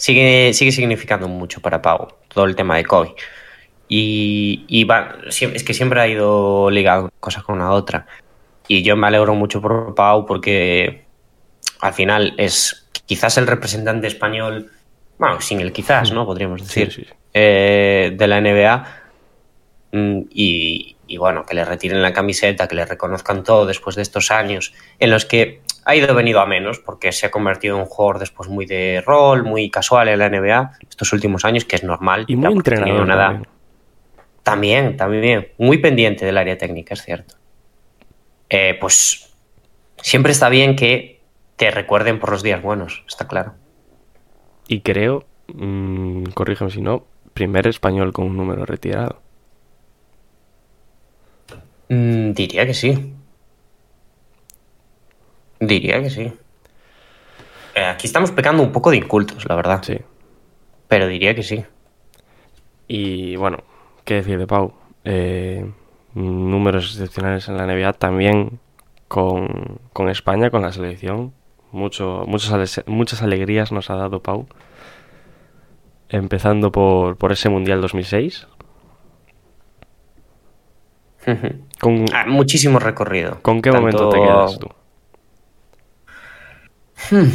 Sigue, 0.00 0.54
sigue 0.54 0.72
significando 0.72 1.28
mucho 1.28 1.60
para 1.60 1.82
Pau 1.82 2.08
todo 2.28 2.46
el 2.46 2.56
tema 2.56 2.78
de 2.78 2.86
Kobe. 2.86 3.14
Y, 3.86 4.84
va, 4.84 5.18
es 5.26 5.62
que 5.62 5.74
siempre 5.74 6.00
ha 6.00 6.08
ido 6.08 6.70
ligado 6.70 7.10
cosas 7.20 7.42
con 7.42 7.56
una 7.56 7.72
otra. 7.72 8.06
Y 8.66 8.82
yo 8.82 8.96
me 8.96 9.08
alegro 9.08 9.34
mucho 9.34 9.60
por 9.60 9.94
Pau 9.94 10.24
porque 10.24 11.04
al 11.80 11.92
final 11.92 12.32
es 12.38 12.88
quizás 13.04 13.36
el 13.36 13.46
representante 13.46 14.06
español, 14.06 14.70
bueno, 15.18 15.38
sin 15.42 15.60
el 15.60 15.70
quizás, 15.70 16.12
¿no? 16.12 16.24
Podríamos 16.24 16.62
decir, 16.66 17.14
eh, 17.34 18.14
de 18.16 18.26
la 18.26 18.40
NBA. 18.40 18.86
Mm, 19.92 20.20
y, 20.30 20.96
y, 21.08 21.16
bueno, 21.18 21.44
que 21.44 21.54
le 21.54 21.66
retiren 21.66 22.00
la 22.00 22.14
camiseta, 22.14 22.68
que 22.68 22.76
le 22.76 22.86
reconozcan 22.86 23.44
todo 23.44 23.66
después 23.66 23.96
de 23.96 24.02
estos 24.02 24.30
años 24.30 24.72
en 24.98 25.10
los 25.10 25.26
que 25.26 25.60
ha 25.90 25.96
ido 25.96 26.14
venido 26.14 26.40
a 26.40 26.46
menos 26.46 26.78
porque 26.78 27.10
se 27.12 27.26
ha 27.26 27.30
convertido 27.30 27.76
en 27.76 27.82
un 27.82 27.86
jugador 27.86 28.20
después 28.20 28.48
muy 28.48 28.64
de 28.64 29.02
rol, 29.04 29.42
muy 29.42 29.70
casual 29.70 30.08
en 30.08 30.18
la 30.20 30.28
NBA 30.28 30.72
estos 30.88 31.12
últimos 31.12 31.44
años, 31.44 31.64
que 31.64 31.76
es 31.76 31.84
normal. 31.84 32.24
Y 32.28 32.36
muy 32.36 32.52
entrenador. 32.52 33.06
Nada, 33.06 33.42
también, 34.42 34.96
también, 34.96 35.48
muy 35.58 35.78
pendiente 35.78 36.24
del 36.24 36.38
área 36.38 36.56
técnica, 36.56 36.94
es 36.94 37.02
cierto. 37.02 37.34
Eh, 38.48 38.76
pues 38.80 39.34
siempre 40.00 40.32
está 40.32 40.48
bien 40.48 40.76
que 40.76 41.20
te 41.56 41.70
recuerden 41.70 42.18
por 42.20 42.30
los 42.30 42.42
días 42.42 42.62
buenos, 42.62 43.02
está 43.08 43.26
claro. 43.26 43.54
Y 44.68 44.80
creo, 44.80 45.24
mmm, 45.52 46.24
corrígeme 46.34 46.70
si 46.70 46.80
no, 46.80 47.04
primer 47.34 47.66
español 47.66 48.12
con 48.12 48.26
un 48.26 48.36
número 48.36 48.64
retirado. 48.64 49.20
Mm, 51.88 52.32
diría 52.32 52.64
que 52.64 52.74
sí. 52.74 53.14
Diría 55.60 56.02
que 56.02 56.08
sí. 56.08 56.32
Eh, 57.74 57.84
aquí 57.84 58.06
estamos 58.06 58.30
pecando 58.30 58.62
un 58.62 58.72
poco 58.72 58.90
de 58.90 58.96
incultos, 58.96 59.46
la 59.46 59.54
verdad. 59.54 59.82
Sí. 59.82 59.98
Pero 60.88 61.06
diría 61.06 61.34
que 61.34 61.42
sí. 61.42 61.64
Y 62.88 63.36
bueno, 63.36 63.58
qué 64.04 64.14
decir 64.14 64.38
de 64.38 64.46
Pau. 64.46 64.72
Eh, 65.04 65.70
números 66.14 66.92
excepcionales 66.92 67.48
en 67.48 67.56
la 67.56 67.66
NBA 67.66 67.92
también 67.92 68.58
con, 69.06 69.80
España, 70.08 70.50
con 70.50 70.62
la 70.62 70.72
selección. 70.72 71.32
Mucho, 71.72 72.24
muchas, 72.26 72.82
muchas 72.86 73.22
alegrías 73.22 73.70
nos 73.70 73.90
ha 73.90 73.96
dado 73.96 74.22
Pau. 74.22 74.48
Empezando 76.08 76.72
por, 76.72 77.16
por 77.16 77.32
ese 77.32 77.50
Mundial 77.50 77.80
2006. 77.82 78.48
con, 81.80 82.06
ah, 82.14 82.24
muchísimo 82.26 82.78
recorrido. 82.78 83.40
¿Con 83.42 83.60
qué 83.62 83.70
momento 83.70 84.08
te 84.08 84.18
quedas 84.18 84.58
tú? 84.58 84.68
Hmm. 87.10 87.30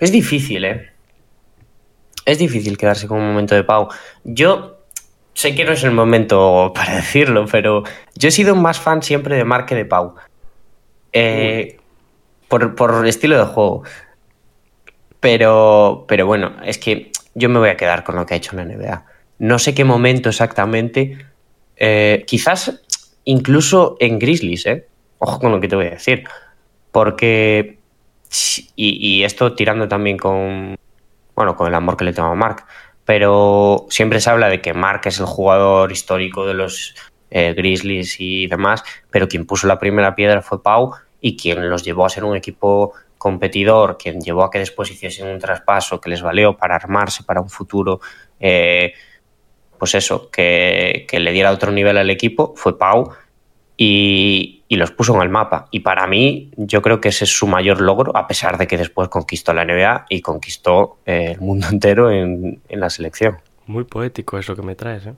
Es 0.00 0.12
difícil, 0.12 0.64
¿eh? 0.64 0.90
Es 2.24 2.38
difícil 2.38 2.76
quedarse 2.76 3.08
con 3.08 3.18
un 3.20 3.28
momento 3.28 3.54
de 3.54 3.64
Pau. 3.64 3.88
Yo 4.24 4.78
sé 5.34 5.54
que 5.54 5.64
no 5.64 5.72
es 5.72 5.82
el 5.84 5.92
momento 5.92 6.72
para 6.74 6.96
decirlo, 6.96 7.46
pero 7.50 7.84
yo 8.14 8.28
he 8.28 8.32
sido 8.32 8.54
más 8.54 8.78
fan 8.78 9.02
siempre 9.02 9.36
de 9.36 9.44
Marque 9.44 9.74
de 9.74 9.84
Pau. 9.84 10.14
Eh, 11.12 11.78
por, 12.48 12.74
por, 12.74 13.06
estilo 13.06 13.38
de 13.38 13.44
juego. 13.44 13.82
Pero, 15.20 16.04
pero 16.06 16.26
bueno, 16.26 16.56
es 16.64 16.78
que 16.78 17.10
yo 17.34 17.48
me 17.48 17.58
voy 17.58 17.70
a 17.70 17.76
quedar 17.76 18.04
con 18.04 18.16
lo 18.16 18.26
que 18.26 18.34
ha 18.34 18.36
hecho 18.36 18.56
en 18.56 18.68
la 18.68 18.76
NBA. 18.76 19.06
No 19.38 19.58
sé 19.58 19.74
qué 19.74 19.84
momento 19.84 20.28
exactamente. 20.28 21.18
Eh, 21.76 22.24
quizás 22.26 22.82
incluso 23.24 23.96
en 24.00 24.18
Grizzlies, 24.18 24.66
¿eh? 24.66 24.86
Ojo 25.18 25.38
con 25.40 25.52
lo 25.52 25.60
que 25.60 25.68
te 25.68 25.76
voy 25.76 25.86
a 25.86 25.90
decir. 25.90 26.24
Porque. 26.92 27.77
Y, 28.76 29.18
y 29.18 29.24
esto 29.24 29.54
tirando 29.54 29.88
también 29.88 30.16
con. 30.16 30.76
Bueno, 31.34 31.56
con 31.56 31.68
el 31.68 31.74
amor 31.74 31.96
que 31.96 32.04
le 32.04 32.12
tengo 32.12 32.28
a 32.28 32.34
Mark 32.34 32.64
pero 33.08 33.86
siempre 33.88 34.20
se 34.20 34.28
habla 34.28 34.50
de 34.50 34.60
que 34.60 34.74
Mark 34.74 35.00
es 35.06 35.18
el 35.18 35.24
jugador 35.24 35.90
histórico 35.90 36.44
de 36.44 36.52
los 36.52 36.94
eh, 37.30 37.54
Grizzlies 37.54 38.20
y 38.20 38.48
demás, 38.48 38.84
pero 39.08 39.28
quien 39.28 39.46
puso 39.46 39.66
la 39.66 39.78
primera 39.78 40.14
piedra 40.14 40.42
fue 40.42 40.62
Pau 40.62 40.92
y 41.18 41.34
quien 41.34 41.70
los 41.70 41.82
llevó 41.82 42.04
a 42.04 42.10
ser 42.10 42.24
un 42.24 42.36
equipo 42.36 42.92
competidor, 43.16 43.96
quien 43.96 44.20
llevó 44.20 44.44
a 44.44 44.50
que 44.50 44.58
después 44.58 44.90
hiciesen 44.90 45.26
un 45.26 45.38
traspaso 45.38 46.02
que 46.02 46.10
les 46.10 46.20
valió 46.20 46.58
para 46.58 46.74
armarse 46.74 47.22
para 47.22 47.40
un 47.40 47.48
futuro, 47.48 48.02
eh, 48.40 48.92
pues 49.78 49.94
eso, 49.94 50.30
que, 50.30 51.06
le 51.10 51.32
diera 51.32 51.50
otro 51.50 51.72
nivel 51.72 51.96
al 51.96 52.10
equipo, 52.10 52.52
fue 52.56 52.76
Pau. 52.76 53.10
Y, 53.80 54.64
y 54.68 54.76
los 54.76 54.90
puso 54.90 55.14
en 55.14 55.22
el 55.22 55.30
mapa. 55.30 55.68
Y 55.70 55.80
para 55.80 56.06
mí, 56.06 56.50
yo 56.56 56.82
creo 56.82 57.00
que 57.00 57.08
ese 57.08 57.24
es 57.24 57.30
su 57.30 57.46
mayor 57.46 57.80
logro, 57.80 58.14
a 58.14 58.26
pesar 58.26 58.58
de 58.58 58.66
que 58.66 58.76
después 58.76 59.08
conquistó 59.08 59.54
la 59.54 59.64
NBA 59.64 60.06
y 60.10 60.20
conquistó 60.20 60.98
eh, 61.06 61.32
el 61.36 61.40
mundo 61.40 61.68
entero 61.72 62.10
en, 62.10 62.60
en 62.68 62.80
la 62.80 62.90
selección. 62.90 63.38
Muy 63.66 63.84
poético 63.84 64.36
eso 64.36 64.54
que 64.56 64.62
me 64.62 64.74
traes, 64.74 65.06
¿eh? 65.06 65.14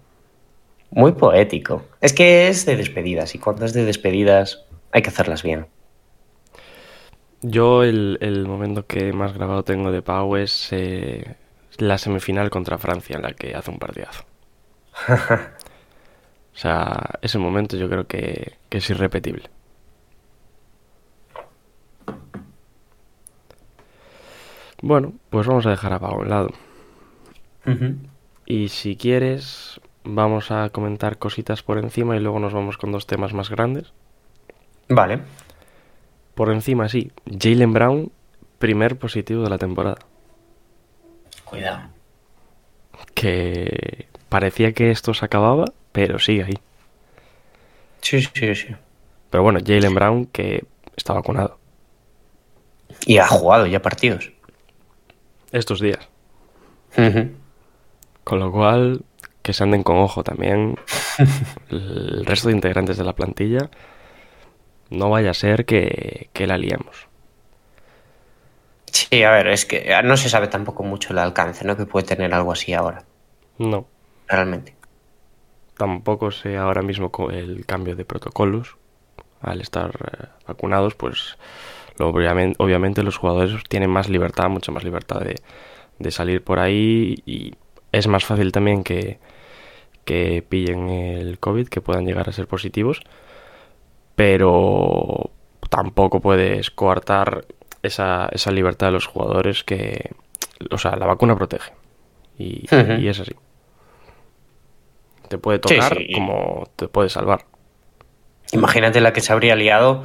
Muy 0.92 1.12
poético. 1.12 1.84
Es 2.00 2.12
que 2.12 2.48
es 2.48 2.66
de 2.66 2.76
despedidas 2.76 3.34
y 3.34 3.38
cuando 3.38 3.64
es 3.64 3.72
de 3.72 3.84
despedidas 3.84 4.64
hay 4.92 5.02
que 5.02 5.08
hacerlas 5.08 5.42
bien. 5.42 5.66
Yo 7.42 7.84
el, 7.84 8.18
el 8.20 8.46
momento 8.46 8.86
que 8.86 9.12
más 9.12 9.32
grabado 9.32 9.62
tengo 9.62 9.92
de 9.92 10.02
Pau 10.02 10.36
es 10.36 10.68
eh, 10.72 11.36
la 11.78 11.96
semifinal 11.96 12.50
contra 12.50 12.76
Francia, 12.76 13.16
en 13.16 13.22
la 13.22 13.32
que 13.32 13.54
hace 13.54 13.70
un 13.70 13.78
partidazo. 13.78 14.24
o 16.54 16.58
sea, 16.58 17.18
ese 17.22 17.38
momento 17.38 17.76
yo 17.76 17.88
creo 17.88 18.06
que, 18.06 18.58
que 18.68 18.78
es 18.78 18.90
irrepetible. 18.90 19.50
Bueno, 24.82 25.12
pues 25.28 25.46
vamos 25.46 25.66
a 25.66 25.70
dejar 25.70 25.92
a 25.92 25.98
Pau 25.98 26.12
a 26.12 26.18
un 26.18 26.28
lado. 26.28 26.50
Y 28.46 28.68
si 28.68 28.96
quieres, 28.96 29.80
vamos 30.04 30.50
a 30.50 30.70
comentar 30.70 31.18
cositas 31.18 31.62
por 31.62 31.78
encima 31.78 32.16
y 32.16 32.20
luego 32.20 32.40
nos 32.40 32.52
vamos 32.52 32.78
con 32.78 32.90
dos 32.90 33.06
temas 33.06 33.32
más 33.32 33.50
grandes. 33.50 33.92
Vale. 34.88 35.20
Por 36.34 36.50
encima, 36.50 36.88
sí. 36.88 37.12
Jalen 37.26 37.72
Brown, 37.72 38.12
primer 38.58 38.98
positivo 38.98 39.42
de 39.42 39.50
la 39.50 39.58
temporada. 39.58 39.98
Cuidado. 41.44 41.88
Que 43.14 44.09
parecía 44.30 44.72
que 44.72 44.90
esto 44.90 45.12
se 45.12 45.26
acababa, 45.26 45.66
pero 45.92 46.18
sigue 46.18 46.44
ahí. 46.44 46.58
Sí, 48.00 48.22
sí, 48.22 48.54
sí. 48.54 48.68
Pero 49.28 49.42
bueno, 49.42 49.60
Jalen 49.64 49.94
Brown 49.94 50.26
que 50.26 50.64
está 50.96 51.12
vacunado 51.12 51.58
Y 53.06 53.18
ha 53.18 53.26
jugado 53.28 53.66
ya 53.66 53.82
partidos. 53.82 54.32
estos 55.52 55.80
días. 55.80 56.08
Con 58.24 58.40
lo 58.40 58.50
cual, 58.52 59.02
que 59.42 59.52
se 59.52 59.62
anden 59.64 59.82
con 59.82 59.96
ojo 59.98 60.22
también 60.24 60.76
el 61.70 62.24
resto 62.26 62.48
de 62.48 62.54
integrantes 62.54 62.96
de 62.96 63.04
la 63.04 63.14
plantilla. 63.14 63.70
No 64.90 65.10
vaya 65.10 65.30
a 65.30 65.34
ser 65.34 65.66
que, 65.66 66.30
que 66.32 66.46
la 66.46 66.58
liemos. 66.58 67.06
Sí, 68.92 69.22
a 69.22 69.30
ver, 69.30 69.46
es 69.48 69.64
que 69.66 69.92
no 70.02 70.16
se 70.16 70.28
sabe 70.28 70.48
tampoco 70.48 70.82
mucho 70.82 71.12
el 71.12 71.18
alcance, 71.18 71.64
¿no? 71.64 71.76
Que 71.76 71.86
puede 71.86 72.06
tener 72.06 72.34
algo 72.34 72.50
así 72.52 72.72
ahora, 72.74 73.04
No, 73.58 73.86
realmente. 74.30 74.76
tampoco 75.76 76.30
sé 76.30 76.56
ahora 76.56 76.82
mismo 76.82 77.10
el 77.32 77.64
cambio 77.66 77.96
de 77.96 78.04
protocolos. 78.04 78.76
Al 79.40 79.60
estar 79.62 79.90
eh, 80.22 80.26
vacunados, 80.46 80.94
pues 80.94 81.38
lo- 81.98 82.08
obviamente, 82.08 82.56
obviamente 82.62 83.02
los 83.02 83.18
jugadores 83.18 83.54
tienen 83.68 83.90
más 83.90 84.08
libertad, 84.08 84.50
mucha 84.50 84.72
más 84.72 84.84
libertad 84.84 85.20
de, 85.20 85.36
de 85.98 86.10
salir 86.10 86.44
por 86.44 86.58
ahí 86.60 87.22
y 87.26 87.54
es 87.92 88.08
más 88.08 88.24
fácil 88.26 88.52
también 88.52 88.84
que, 88.84 89.18
que 90.04 90.44
pillen 90.48 90.88
el 90.90 91.38
COVID, 91.40 91.68
que 91.68 91.80
puedan 91.82 92.06
llegar 92.06 92.28
a 92.28 92.32
ser 92.32 92.48
positivos, 92.48 93.02
pero 94.14 95.30
tampoco 95.68 96.20
puedes 96.20 96.70
coartar 96.70 97.44
esa, 97.82 98.28
esa 98.32 98.50
libertad 98.50 98.88
de 98.88 98.92
los 98.92 99.06
jugadores 99.06 99.64
que, 99.64 100.10
o 100.70 100.78
sea, 100.78 100.96
la 100.96 101.06
vacuna 101.06 101.36
protege 101.36 101.72
y 102.98 103.08
es 103.08 103.20
así. 103.20 103.32
Te 105.30 105.38
puede 105.38 105.58
Sí, 105.58 105.76
tocar 105.76 105.96
sí. 105.96 106.12
como 106.12 106.68
te 106.74 106.88
puede 106.88 107.08
salvar. 107.08 107.46
Imagínate 108.50 109.00
la 109.00 109.12
que 109.12 109.20
se 109.20 109.32
habría 109.32 109.54
liado 109.54 110.02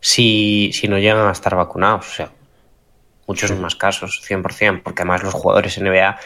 si, 0.00 0.70
si 0.74 0.86
no 0.86 0.98
llegan 0.98 1.26
a 1.26 1.32
estar 1.32 1.56
vacunados. 1.56 2.06
O 2.06 2.12
sea, 2.12 2.30
muchos 3.26 3.50
más 3.58 3.74
casos, 3.74 4.22
100%, 4.28 4.82
porque 4.82 5.00
además 5.00 5.22
los 5.24 5.32
jugadores 5.32 5.80
NBA 5.80 6.18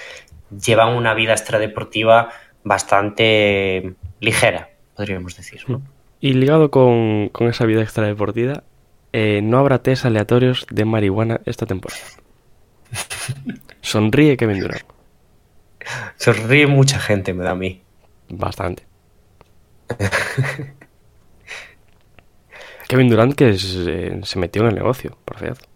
llevan 0.64 0.96
una 0.96 1.14
vida 1.14 1.30
extradeportiva 1.30 2.30
bastante 2.64 3.94
ligera, 4.18 4.70
podríamos 4.96 5.36
decir. 5.36 5.62
¿no? 5.68 5.80
Y 6.18 6.32
ligado 6.32 6.72
con, 6.72 7.28
con 7.28 7.46
esa 7.46 7.66
vida 7.66 7.82
extradeportiva, 7.82 8.64
eh, 9.12 9.40
no 9.44 9.58
habrá 9.58 9.80
test 9.80 10.06
aleatorios 10.06 10.66
de 10.72 10.84
marihuana 10.84 11.40
esta 11.46 11.66
temporada. 11.66 12.02
Sonríe 13.80 14.36
Kevin 14.36 14.58
Durant. 14.58 14.82
Sonríe 16.16 16.66
mucha 16.66 16.98
gente, 16.98 17.32
me 17.32 17.44
da 17.44 17.52
a 17.52 17.54
mí. 17.54 17.80
Bastante. 18.30 18.84
Kevin 22.88 23.08
Durant 23.08 23.34
que 23.34 23.50
eh, 23.56 24.20
se 24.22 24.38
metió 24.38 24.62
en 24.62 24.68
el 24.68 24.74
negocio, 24.74 25.16
por 25.24 25.38
cierto. 25.38 25.66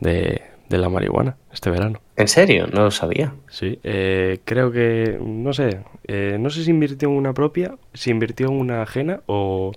De, 0.00 0.42
de 0.68 0.78
la 0.78 0.88
marihuana 0.88 1.36
este 1.52 1.70
verano. 1.70 2.00
¿En 2.16 2.28
serio? 2.28 2.66
No 2.66 2.84
lo 2.84 2.90
sabía. 2.90 3.34
Sí, 3.48 3.78
eh, 3.82 4.40
creo 4.44 4.70
que, 4.72 5.18
no 5.20 5.52
sé, 5.52 5.82
eh, 6.06 6.36
no 6.38 6.50
sé 6.50 6.64
si 6.64 6.70
invirtió 6.70 7.08
en 7.08 7.16
una 7.16 7.32
propia, 7.34 7.76
si 7.94 8.10
invirtió 8.10 8.48
en 8.48 8.54
una 8.60 8.82
ajena 8.82 9.20
o 9.26 9.72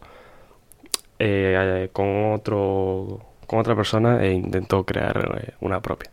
eh, 1.19 1.89
con 1.93 2.33
otro, 2.33 3.21
con 3.47 3.59
otra 3.59 3.75
persona 3.75 4.23
e 4.23 4.33
intentó 4.33 4.83
crear 4.85 5.39
eh, 5.43 5.53
una 5.61 5.81
propia. 5.81 6.11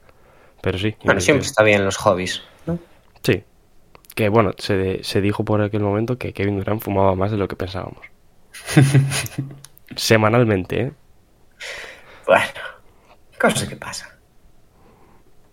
Pero 0.60 0.78
sí, 0.78 0.90
Bueno, 1.04 1.20
invirtió. 1.20 1.20
siempre 1.20 1.46
está 1.46 1.62
bien 1.62 1.84
los 1.84 1.96
hobbies. 1.98 2.42
¿no? 2.66 2.78
Sí, 3.22 3.44
que 4.14 4.28
bueno, 4.28 4.52
se, 4.58 4.76
de- 4.76 5.04
se 5.04 5.20
dijo 5.20 5.44
por 5.44 5.62
aquel 5.62 5.82
momento 5.82 6.18
que 6.18 6.32
Kevin 6.32 6.58
Durant 6.58 6.82
fumaba 6.82 7.14
más 7.14 7.30
de 7.30 7.38
lo 7.38 7.48
que 7.48 7.56
pensábamos. 7.56 8.00
Semanalmente, 9.96 10.80
¿eh? 10.80 10.92
Bueno, 12.26 12.60
cosas 13.40 13.68
que 13.68 13.76
pasan. 13.76 14.10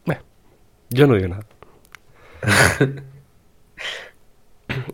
Bueno, 0.05 0.21
yo 0.89 1.07
no 1.07 1.15
digo 1.15 1.29
nada. 1.29 1.45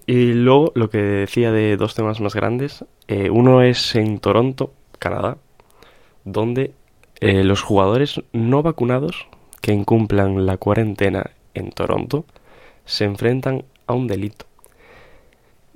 y 0.06 0.34
luego 0.34 0.72
lo 0.76 0.90
que 0.90 0.98
decía 1.00 1.52
de 1.52 1.78
dos 1.78 1.96
temas 1.96 2.22
más 2.22 2.34
grandes. 2.36 2.86
eh, 3.08 3.30
uno 3.30 3.62
es 3.62 3.96
en 3.96 4.20
Toronto, 4.20 4.74
Canadá, 5.00 5.38
donde 6.26 6.74
eh, 7.22 7.44
los 7.44 7.62
jugadores 7.64 8.22
no 8.34 8.64
vacunados 8.64 9.28
que 9.62 9.74
incumplan 9.74 10.46
la 10.46 10.58
cuarentena 10.58 11.32
en 11.54 11.72
Toronto 11.72 12.26
se 12.86 13.04
enfrentan 13.06 13.66
a 13.88 13.94
un 13.94 14.08
delito. 14.08 14.46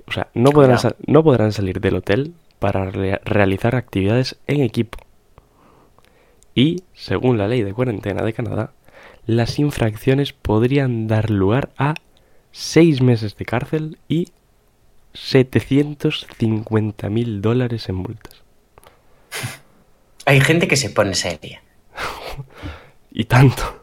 O 0.06 0.12
sea, 0.12 0.28
no 0.34 0.50
podrán, 0.50 0.78
no 1.06 1.52
salir 1.52 1.80
del 1.80 1.96
hotel 1.96 2.34
para 2.58 2.90
rea- 2.90 3.20
realizar 3.24 3.74
actividades 3.76 4.36
en 4.46 4.62
equipo. 4.62 4.98
Y, 6.54 6.82
según 6.94 7.38
la 7.38 7.46
ley 7.48 7.62
de 7.62 7.72
cuarentena 7.72 8.24
de 8.24 8.32
Canadá, 8.32 8.72
las 9.26 9.58
infracciones 9.58 10.32
podrían 10.32 11.06
dar 11.06 11.30
lugar 11.30 11.70
a 11.78 11.94
seis 12.50 13.00
meses 13.02 13.36
de 13.36 13.44
cárcel 13.44 13.98
y 14.08 14.28
750 15.14 17.08
mil 17.08 17.40
dólares 17.40 17.88
en 17.88 17.94
multas. 17.96 18.42
Hay 20.26 20.40
gente 20.40 20.68
que 20.68 20.76
se 20.76 20.90
pone 20.90 21.14
seria. 21.14 21.62
Y 23.12 23.24
tanto. 23.24 23.82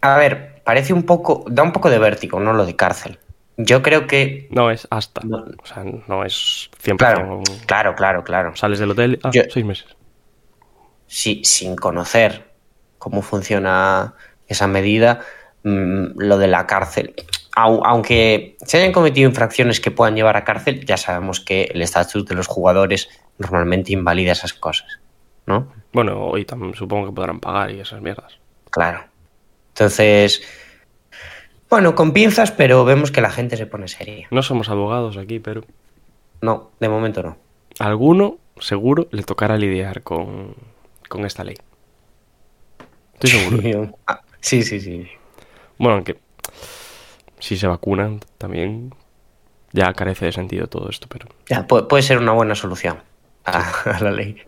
A 0.00 0.16
ver, 0.18 0.55
parece 0.66 0.92
un 0.92 1.04
poco, 1.04 1.44
da 1.48 1.62
un 1.62 1.72
poco 1.72 1.88
de 1.88 1.98
vértigo, 1.98 2.38
¿no? 2.40 2.52
Lo 2.52 2.66
de 2.66 2.76
cárcel. 2.76 3.18
Yo 3.56 3.80
creo 3.80 4.06
que, 4.06 4.48
No 4.50 4.70
es 4.70 4.86
hasta. 4.90 5.22
No. 5.24 5.38
O 5.62 5.64
sea, 5.66 5.82
no 5.84 6.24
es 6.26 6.68
100%. 6.82 6.96
claro, 6.98 7.40
claro, 7.66 7.94
claro, 7.94 8.22
claro. 8.24 8.54
Sales 8.56 8.78
del 8.78 8.90
hotel, 8.90 9.18
ah, 9.22 9.30
Yo- 9.32 9.44
seis 9.48 9.64
meses. 9.64 9.86
Si, 11.06 11.42
sin 11.44 11.76
conocer 11.76 12.50
cómo 12.98 13.22
funciona 13.22 14.14
esa 14.48 14.66
medida, 14.66 15.20
mm, 15.62 16.18
lo 16.18 16.36
de 16.38 16.48
la 16.48 16.66
cárcel. 16.66 17.14
Au- 17.56 17.80
Aunque 17.84 18.56
se 18.66 18.78
hayan 18.78 18.92
cometido 18.92 19.28
infracciones 19.28 19.80
que 19.80 19.90
puedan 19.90 20.16
llevar 20.16 20.36
a 20.36 20.44
cárcel, 20.44 20.84
ya 20.84 20.96
sabemos 20.98 21.40
que 21.40 21.70
el 21.72 21.80
estatus 21.80 22.26
de 22.26 22.34
los 22.34 22.46
jugadores 22.48 23.08
normalmente 23.38 23.92
invalida 23.92 24.32
esas 24.32 24.52
cosas, 24.52 24.98
¿no? 25.46 25.72
Bueno, 25.92 26.36
y 26.36 26.44
también 26.44 26.74
supongo 26.74 27.06
que 27.06 27.12
podrán 27.14 27.40
pagar 27.40 27.70
y 27.70 27.80
esas 27.80 28.02
mierdas. 28.02 28.38
Claro. 28.70 29.04
Entonces, 29.76 30.42
bueno, 31.68 31.94
con 31.94 32.12
pinzas, 32.14 32.50
pero 32.50 32.86
vemos 32.86 33.10
que 33.10 33.20
la 33.20 33.28
gente 33.30 33.58
se 33.58 33.66
pone 33.66 33.88
seria. 33.88 34.26
No 34.30 34.42
somos 34.42 34.70
abogados 34.70 35.18
aquí, 35.18 35.38
pero 35.38 35.64
No, 36.40 36.70
de 36.80 36.88
momento 36.88 37.22
no. 37.22 37.36
a 37.78 37.84
alguno 37.84 38.38
seguro 38.58 39.06
le 39.10 39.22
tocará 39.22 39.58
lidiar 39.58 40.00
con, 40.02 40.54
con 41.10 41.26
esta 41.26 41.44
ley. 41.44 41.56
Estoy 43.20 43.30
seguro. 43.60 43.98
Ah, 44.06 44.22
sí, 44.40 44.62
sí, 44.62 44.80
sí. 44.80 45.06
Bueno, 45.76 45.96
aunque 45.96 46.16
si 47.38 47.58
se 47.58 47.66
vacunan 47.66 48.20
también 48.38 48.94
ya 49.72 49.92
carece 49.92 50.24
de 50.24 50.32
sentido 50.32 50.68
todo 50.68 50.88
esto, 50.88 51.06
pero 51.10 51.26
Ya, 51.50 51.66
pu- 51.68 51.86
puede 51.86 52.02
ser 52.02 52.16
una 52.16 52.32
buena 52.32 52.54
solución 52.54 52.98
a, 53.44 53.58
a 53.90 54.00
la 54.00 54.10
ley. 54.10 54.42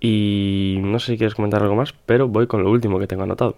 Y 0.00 0.78
no 0.80 0.98
sé 0.98 1.12
si 1.12 1.18
quieres 1.18 1.34
comentar 1.34 1.62
algo 1.62 1.76
más, 1.76 1.92
pero 2.06 2.26
voy 2.28 2.46
con 2.46 2.64
lo 2.64 2.70
último 2.70 2.98
que 2.98 3.06
tengo 3.06 3.22
anotado. 3.22 3.56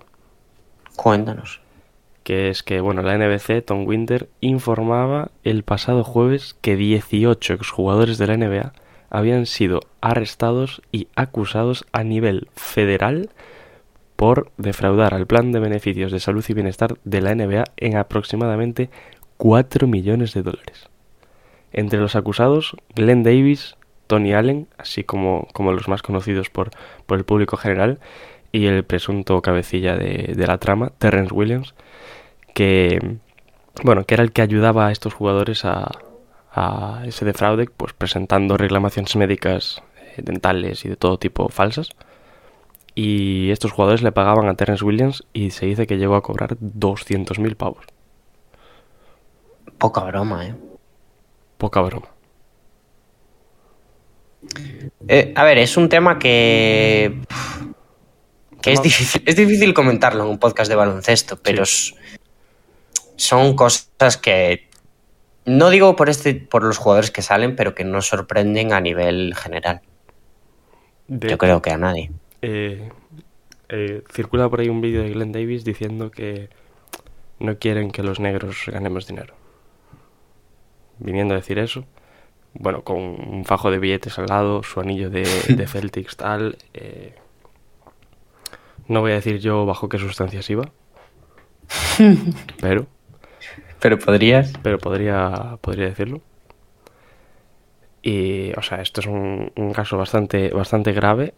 Cuéntanos. 0.96 1.61
que 2.24 2.50
es 2.50 2.62
que, 2.62 2.81
bueno, 2.81 3.02
la 3.02 3.16
NBC, 3.18 3.64
Tom 3.64 3.85
Winter, 3.87 4.28
informaba 4.40 5.33
el 5.42 5.64
pasado 5.64 6.05
jueves 6.05 6.55
que 6.61 6.76
18 6.76 7.55
exjugadores 7.55 8.16
de 8.18 8.26
la 8.28 8.37
NBA 8.37 8.72
habían 9.11 9.46
sido 9.46 9.81
arrestados 10.00 10.83
y 10.92 11.09
acusados 11.16 11.85
a 11.92 12.05
nivel 12.05 12.48
federal 12.55 13.31
por 14.14 14.52
defraudar 14.57 15.14
al 15.14 15.26
plan 15.26 15.50
de 15.50 15.59
beneficios 15.59 16.12
de 16.12 16.20
salud 16.20 16.44
y 16.48 16.55
bienestar 16.55 16.96
de 17.02 17.20
la 17.20 17.35
NBA 17.35 17.64
en 17.76 17.96
aproximadamente 17.96 18.88
4 19.37 19.88
millones 19.88 20.33
de 20.33 20.42
dólares. 20.42 20.88
Entre 21.72 21.98
los 21.98 22.14
acusados, 22.14 22.76
Glenn 22.94 23.24
Davis, 23.24 23.76
Tony 24.12 24.35
Allen, 24.35 24.68
así 24.77 25.05
como, 25.05 25.48
como 25.55 25.72
los 25.72 25.88
más 25.88 26.03
conocidos 26.03 26.51
por, 26.51 26.68
por 27.07 27.16
el 27.16 27.25
público 27.25 27.57
general, 27.57 27.98
y 28.53 28.66
el 28.66 28.85
presunto 28.85 29.40
cabecilla 29.40 29.96
de, 29.96 30.35
de 30.37 30.46
la 30.46 30.59
trama, 30.59 30.92
Terrence 30.98 31.33
Williams, 31.33 31.75
que 32.53 33.16
bueno, 33.83 34.05
que 34.05 34.12
era 34.12 34.22
el 34.22 34.33
que 34.33 34.42
ayudaba 34.42 34.88
a 34.88 34.92
estos 34.92 35.14
jugadores 35.14 35.64
a, 35.64 35.90
a 36.53 37.05
ese 37.07 37.25
defraude, 37.25 37.70
pues 37.75 37.94
presentando 37.94 38.59
reclamaciones 38.59 39.16
médicas, 39.16 39.83
eh, 39.96 40.20
dentales 40.22 40.85
y 40.85 40.90
de 40.90 40.96
todo 40.96 41.18
tipo 41.18 41.48
falsas. 41.48 41.88
Y 42.94 43.51
estos 43.51 43.72
jugadores 43.72 44.03
le 44.03 44.12
pagaban 44.12 44.46
a 44.51 44.55
Terrence 44.57 44.85
Williams 44.85 45.25
y 45.33 45.53
se 45.53 45.64
dice 45.64 45.87
que 45.87 45.96
llegó 45.96 46.16
a 46.16 46.22
cobrar 46.22 46.59
200.000 46.59 47.57
pavos. 47.57 47.87
Poca 49.79 50.05
broma, 50.05 50.48
¿eh? 50.48 50.55
Poca 51.57 51.81
broma. 51.81 52.12
Eh, 55.09 55.33
a 55.37 55.45
ver, 55.45 55.59
es 55.59 55.77
un 55.77 55.88
tema 55.88 56.19
que. 56.19 57.21
que 58.61 58.73
es 58.73 58.83
difícil, 58.83 59.23
es 59.27 59.37
difícil 59.37 59.75
comentarlo 59.75 60.25
en 60.25 60.31
un 60.31 60.38
podcast 60.38 60.69
de 60.69 60.77
baloncesto, 60.77 61.37
pero 61.43 61.65
son 63.17 63.57
cosas 63.57 64.17
que. 64.17 64.69
No 65.45 65.71
digo 65.71 65.97
por 65.97 66.09
este, 66.09 66.35
por 66.35 66.62
los 66.62 66.79
jugadores 66.79 67.11
que 67.11 67.23
salen, 67.23 67.57
pero 67.57 67.75
que 67.75 67.85
nos 67.85 68.07
sorprenden 68.07 68.73
a 68.73 68.81
nivel 68.81 69.35
general. 69.35 69.81
De 71.09 71.29
Yo 71.29 71.38
creo 71.38 71.61
que 71.61 71.71
a 71.71 71.79
nadie. 71.79 72.12
eh, 72.43 72.88
eh, 73.69 74.03
circula 74.12 74.49
por 74.49 74.61
ahí 74.61 74.69
un 74.69 74.81
vídeo 74.81 75.03
de 75.03 75.11
Glenn 75.11 75.33
Davis 75.33 75.65
diciendo 75.65 76.11
que 76.11 76.49
no 77.41 77.59
quieren 77.59 77.91
que 77.91 78.03
los 78.03 78.21
negros 78.21 78.65
ganemos 78.67 79.07
dinero. 79.07 79.35
Viniendo 80.99 81.35
a 81.35 81.38
decir 81.38 81.59
eso, 81.59 81.85
bueno, 82.55 82.83
con 82.85 82.99
un 82.99 83.45
fajo 83.45 83.71
de 83.71 83.79
billetes 83.79 84.19
al 84.19 84.27
lado, 84.27 84.62
su 84.62 84.81
anillo 84.81 85.11
de, 85.11 85.23
de 85.49 85.67
Celtics 85.67 86.17
tal. 86.17 86.57
eh, 86.75 87.15
no 88.88 89.01
voy 89.01 89.12
a 89.12 89.15
decir 89.17 89.38
yo 89.38 89.65
bajo 89.67 89.88
qué 89.88 89.99
sustancias 89.99 90.49
iba, 90.51 90.71
pero, 92.61 92.87
Pero 93.81 93.99
podrías. 93.99 94.53
pero 94.62 94.79
podría, 94.79 95.59
podría 95.61 95.87
decirlo. 95.87 96.21
Y, 98.03 98.53
o 98.57 98.62
sea, 98.62 98.81
esto 98.83 99.01
es 99.01 99.07
un, 99.07 99.53
un 99.57 99.73
caso 99.73 99.97
bastante, 99.97 100.51
bastante 100.51 100.93
grave 100.93 101.35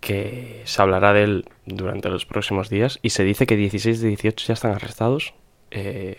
que 0.00 0.62
se 0.64 0.82
hablará 0.82 1.12
de 1.12 1.22
él 1.24 1.44
durante 1.64 2.08
los 2.10 2.26
próximos 2.26 2.68
días 2.68 2.98
y 3.02 3.10
se 3.10 3.24
dice 3.24 3.46
que 3.46 3.56
16 3.56 4.00
de 4.00 4.08
18 4.08 4.46
ya 4.48 4.54
están 4.54 4.72
arrestados. 4.72 5.34
eh, 5.70 6.16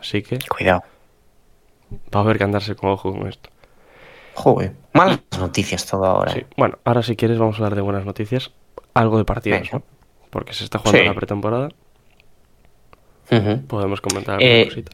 así 0.00 0.22
que 0.22 0.38
Cuidado. 0.48 0.82
Va 2.14 2.20
a 2.20 2.22
haber 2.22 2.38
que 2.38 2.44
andarse 2.44 2.74
con 2.74 2.90
ojo 2.90 3.12
con 3.12 3.26
esto. 3.28 3.50
Joder. 4.34 4.74
Malas 4.92 5.20
noticias 5.38 5.84
todo 5.86 6.04
ahora. 6.04 6.32
Sí. 6.32 6.44
Bueno, 6.56 6.78
ahora 6.84 7.02
si 7.02 7.16
quieres 7.16 7.38
vamos 7.38 7.56
a 7.56 7.58
hablar 7.58 7.74
de 7.74 7.80
buenas 7.82 8.04
noticias. 8.04 8.52
Algo 8.94 9.18
de 9.18 9.24
partidos, 9.24 9.60
Venga. 9.62 9.78
¿no? 9.78 9.82
Porque 10.30 10.52
se 10.52 10.64
está 10.64 10.78
jugando 10.78 11.00
Sí. 11.00 11.06
la 11.06 11.14
pretemporada. 11.14 11.68
Podemos 13.68 14.00
comentar 14.00 14.40
Eh, 14.42 14.60
alguna 14.62 14.68
cosita. 14.70 14.92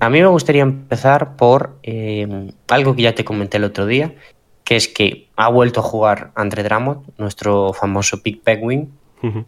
A 0.00 0.10
mí 0.10 0.20
me 0.20 0.26
gustaría 0.28 0.62
empezar 0.62 1.36
por 1.36 1.78
eh, 1.82 2.52
algo 2.68 2.94
que 2.96 3.02
ya 3.02 3.14
te 3.14 3.24
comenté 3.24 3.56
el 3.58 3.64
otro 3.64 3.86
día, 3.86 4.14
que 4.64 4.76
es 4.76 4.88
que 4.88 5.28
ha 5.36 5.48
vuelto 5.48 5.80
a 5.80 5.82
jugar 5.82 6.32
Andre 6.34 6.62
Drummond, 6.64 7.10
nuestro 7.18 7.72
famoso 7.72 8.22
Pick 8.22 8.42
Penguin. 8.42 8.92
Ujú. 9.22 9.44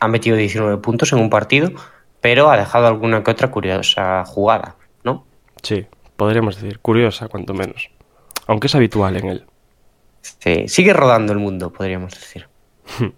Ha 0.00 0.08
metido 0.08 0.36
19 0.36 0.78
puntos 0.78 1.12
en 1.12 1.18
un 1.20 1.30
partido, 1.30 1.70
pero 2.20 2.50
ha 2.50 2.56
dejado 2.56 2.86
alguna 2.86 3.22
que 3.22 3.30
otra 3.30 3.50
curiosa 3.50 4.24
jugada. 4.26 4.76
Sí, 5.62 5.86
podríamos 6.16 6.56
decir, 6.60 6.78
curiosa 6.80 7.28
cuanto 7.28 7.54
menos. 7.54 7.90
Aunque 8.46 8.66
es 8.66 8.74
habitual 8.74 9.16
en 9.16 9.26
él. 9.28 9.44
Sí, 10.22 10.68
sigue 10.68 10.92
rodando 10.92 11.32
el 11.32 11.38
mundo, 11.38 11.72
podríamos 11.72 12.12
decir. 12.14 12.48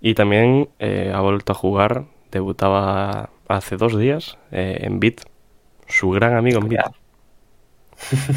Y 0.00 0.12
también 0.12 0.68
eh, 0.80 1.10
ha 1.14 1.20
vuelto 1.22 1.52
a 1.52 1.54
jugar, 1.54 2.04
debutaba 2.30 3.30
hace 3.48 3.78
dos 3.78 3.98
días 3.98 4.36
eh, 4.52 4.80
en 4.82 5.00
Beat, 5.00 5.22
su 5.88 6.10
gran 6.10 6.36
amigo 6.36 6.58
en 6.60 6.68
Beat. 6.68 6.92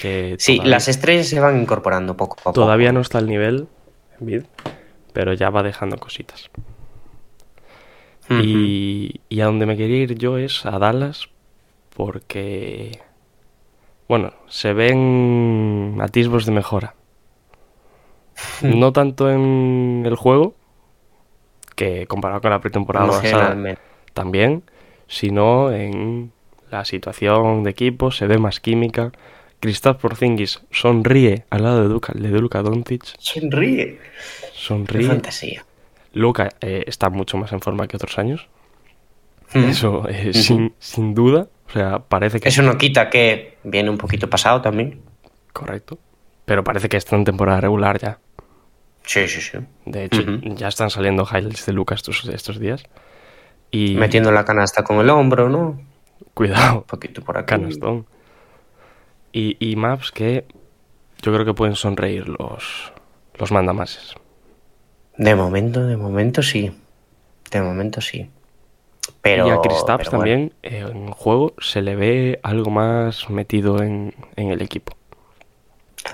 que 0.00 0.36
Sí, 0.38 0.56
todavía- 0.56 0.70
las 0.70 0.88
estrellas 0.88 1.26
se 1.28 1.38
van 1.40 1.60
incorporando 1.60 2.16
poco 2.16 2.36
a 2.40 2.44
poco. 2.44 2.52
Todavía 2.52 2.92
no 2.92 3.00
está 3.00 3.18
al 3.18 3.26
nivel 3.26 3.68
en 4.20 4.26
Bid, 4.26 4.44
pero 5.12 5.34
ya 5.34 5.50
va 5.50 5.62
dejando 5.62 5.98
cositas. 5.98 6.48
Y, 8.30 9.20
y 9.28 9.40
a 9.40 9.46
donde 9.46 9.64
me 9.66 9.76
quería 9.76 9.98
ir 10.02 10.14
yo 10.16 10.36
es 10.38 10.66
a 10.66 10.78
Dallas, 10.78 11.28
porque, 11.98 13.00
bueno, 14.08 14.32
se 14.46 14.72
ven 14.72 15.98
atisbos 16.00 16.46
de 16.46 16.52
mejora. 16.52 16.94
No 18.62 18.92
tanto 18.92 19.28
en 19.28 20.04
el 20.06 20.14
juego, 20.14 20.54
que 21.74 22.06
comparado 22.06 22.40
con 22.40 22.52
la 22.52 22.60
pretemporada 22.60 23.08
pasada 23.08 23.56
también, 24.14 24.62
sino 25.08 25.72
en 25.72 26.30
la 26.70 26.84
situación 26.84 27.64
de 27.64 27.70
equipo, 27.70 28.12
se 28.12 28.28
ve 28.28 28.38
más 28.38 28.60
química. 28.60 29.10
Kristaps 29.58 30.00
Porzingis 30.00 30.60
sonríe 30.70 31.46
al 31.50 31.64
lado 31.64 31.82
de 31.82 31.88
Luka, 31.88 32.12
de 32.14 32.28
Luka 32.28 32.62
Doncic, 32.62 33.06
Sonríe. 33.18 33.98
Qué 33.98 34.00
sonríe. 34.52 35.08
fantasía. 35.08 35.64
Luka 36.12 36.50
eh, 36.60 36.84
está 36.86 37.10
mucho 37.10 37.36
más 37.38 37.50
en 37.52 37.60
forma 37.60 37.88
que 37.88 37.96
otros 37.96 38.20
años, 38.20 38.48
Mm. 39.54 39.64
eso 39.64 40.06
eh, 40.08 40.32
sin, 40.32 40.74
sin 40.78 41.14
duda. 41.14 41.48
O 41.68 41.72
sea, 41.72 41.98
parece 41.98 42.40
que 42.40 42.48
Eso 42.48 42.62
no 42.62 42.78
quita 42.78 43.10
que 43.10 43.58
viene 43.64 43.90
un 43.90 43.98
poquito 43.98 44.28
pasado 44.30 44.60
también. 44.62 45.02
correcto, 45.52 45.98
pero 46.44 46.64
parece 46.64 46.88
que 46.88 46.96
está 46.96 47.16
en 47.16 47.24
temporada 47.24 47.60
regular 47.60 47.98
ya. 47.98 48.18
Sí, 49.04 49.26
sí, 49.28 49.40
sí. 49.40 49.58
De 49.86 50.04
hecho, 50.04 50.22
ya 50.42 50.68
están 50.68 50.90
saliendo 50.90 51.26
highlights 51.30 51.64
de 51.66 51.72
Luka 51.72 51.94
estos, 51.94 52.24
estos 52.26 52.58
días. 52.58 52.84
Y 53.70 53.94
Metiendo 53.96 54.30
la 54.32 54.44
canasta 54.44 54.82
con 54.82 54.98
el 54.98 55.08
hombro, 55.10 55.48
¿no? 55.48 55.58
Un 55.68 55.86
cuidado, 56.34 56.84
poquito 56.86 57.22
por 57.22 57.36
acá. 57.38 57.56
canastón. 57.58 58.06
Y, 59.32 59.56
y 59.60 59.76
maps 59.76 60.10
que 60.10 60.44
yo 61.22 61.32
creo 61.32 61.44
que 61.44 61.54
pueden 61.54 61.74
sonreír 61.74 62.28
los, 62.28 62.92
los 63.38 63.50
mandamases. 63.52 64.14
De 65.16 65.34
momento, 65.34 65.86
de 65.86 65.96
momento 65.96 66.42
sí. 66.42 66.70
De 67.50 67.60
momento 67.60 68.00
sí. 68.00 68.30
Pero, 69.28 69.46
y 69.46 69.50
a 69.50 69.60
Kristaps 69.60 70.10
bueno. 70.10 70.10
también 70.10 70.52
eh, 70.62 70.86
en 70.90 71.10
juego 71.10 71.54
se 71.58 71.82
le 71.82 71.96
ve 71.96 72.40
algo 72.42 72.70
más 72.70 73.28
metido 73.28 73.82
en, 73.82 74.14
en 74.36 74.50
el 74.50 74.62
equipo. 74.62 74.96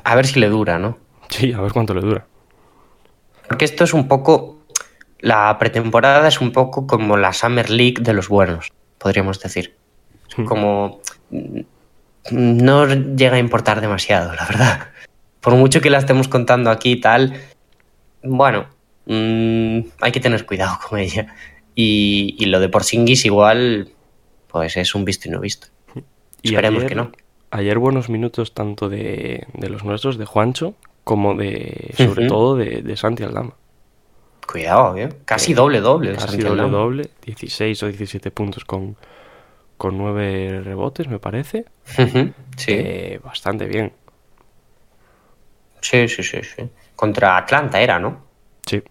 A 0.03 0.15
ver 0.17 0.27
si 0.27 0.41
le 0.41 0.49
dura, 0.49 0.79
¿no? 0.79 0.99
Sí, 1.29 1.53
a 1.53 1.61
ver 1.61 1.73
cuánto 1.73 1.95
le 1.95 2.01
dura. 2.01 2.27
Porque 3.49 3.65
esto 3.65 3.85
es 3.85 3.95
un 3.95 4.09
poco. 4.09 4.59
La 5.21 5.57
pretemporada 5.59 6.29
es 6.29 6.41
un 6.41 6.53
poco 6.53 6.87
como 6.87 7.17
la 7.17 7.33
Summer 7.33 7.71
League 7.71 7.97
de 8.01 8.13
los 8.13 8.29
buenos, 8.29 8.73
podríamos 8.99 9.41
decir. 9.41 9.77
Hmm. 10.37 10.45
Como. 10.45 11.01
No 12.31 12.87
llega 12.87 13.37
a 13.37 13.39
importar 13.39 13.81
demasiado, 13.81 14.35
la 14.35 14.45
verdad. 14.47 14.89
Por 15.41 15.55
mucho 15.55 15.81
que 15.81 15.91
la 15.91 15.99
estemos 15.99 16.29
contando 16.29 16.71
aquí 16.71 16.93
y 16.93 17.01
tal. 17.01 17.35
Bueno, 18.23 18.67
mm, 19.07 19.81
hay 20.01 20.13
que 20.13 20.21
tener 20.21 20.47
cuidado 20.47 20.79
con 20.89 20.99
ella. 20.99 21.35
Y, 21.75 22.37
y 22.39 22.47
lo 22.47 22.61
de 22.61 22.69
Porzingis 22.69 23.25
igual. 23.25 23.89
Pues 24.49 24.77
es 24.77 24.95
un 24.95 25.05
visto 25.05 25.29
y 25.29 25.33
no 25.33 25.41
visto. 25.41 25.67
Y 26.43 26.49
Esperemos 26.51 26.81
ayer- 26.81 26.89
que 26.89 26.95
no. 26.95 27.13
Ayer 27.51 27.79
buenos 27.79 28.09
minutos 28.09 28.53
tanto 28.53 28.89
de, 28.89 29.47
de 29.55 29.69
los 29.69 29.85
nuestros, 29.85 30.19
de 30.19 30.25
Juancho, 30.27 30.75
como 31.05 31.35
de, 31.35 31.95
sobre 31.97 32.27
todo, 32.27 32.57
de, 32.57 32.83
de 32.83 32.97
Santi 32.97 33.23
Aldama. 33.23 33.55
Cuidado, 34.51 34.97
¿eh? 34.97 35.09
Casi 35.25 35.55
doble 35.55 35.81
doble. 35.81 36.11
de 36.11 36.15
Casi 36.17 36.29
Santi 36.29 36.43
doble 36.43 36.63
Aldama. 36.63 36.79
doble, 36.79 37.11
16 37.25 37.83
o 37.85 37.87
17 37.87 38.31
puntos 38.33 38.65
con, 38.65 38.97
con 39.77 39.97
9 39.97 40.63
rebotes, 40.65 41.07
me 41.09 41.19
parece. 41.21 41.65
Sí. 41.85 42.73
Eh, 42.73 43.21
bastante 43.23 43.67
bien. 43.67 43.93
sí, 45.81 46.09
sí, 46.09 46.23
sí, 46.23 46.39
sí. 46.43 46.69
Contra 46.97 47.37
Atlanta 47.37 47.81
era, 47.81 47.99
¿no? 47.99 48.25
Sí. 48.67 48.83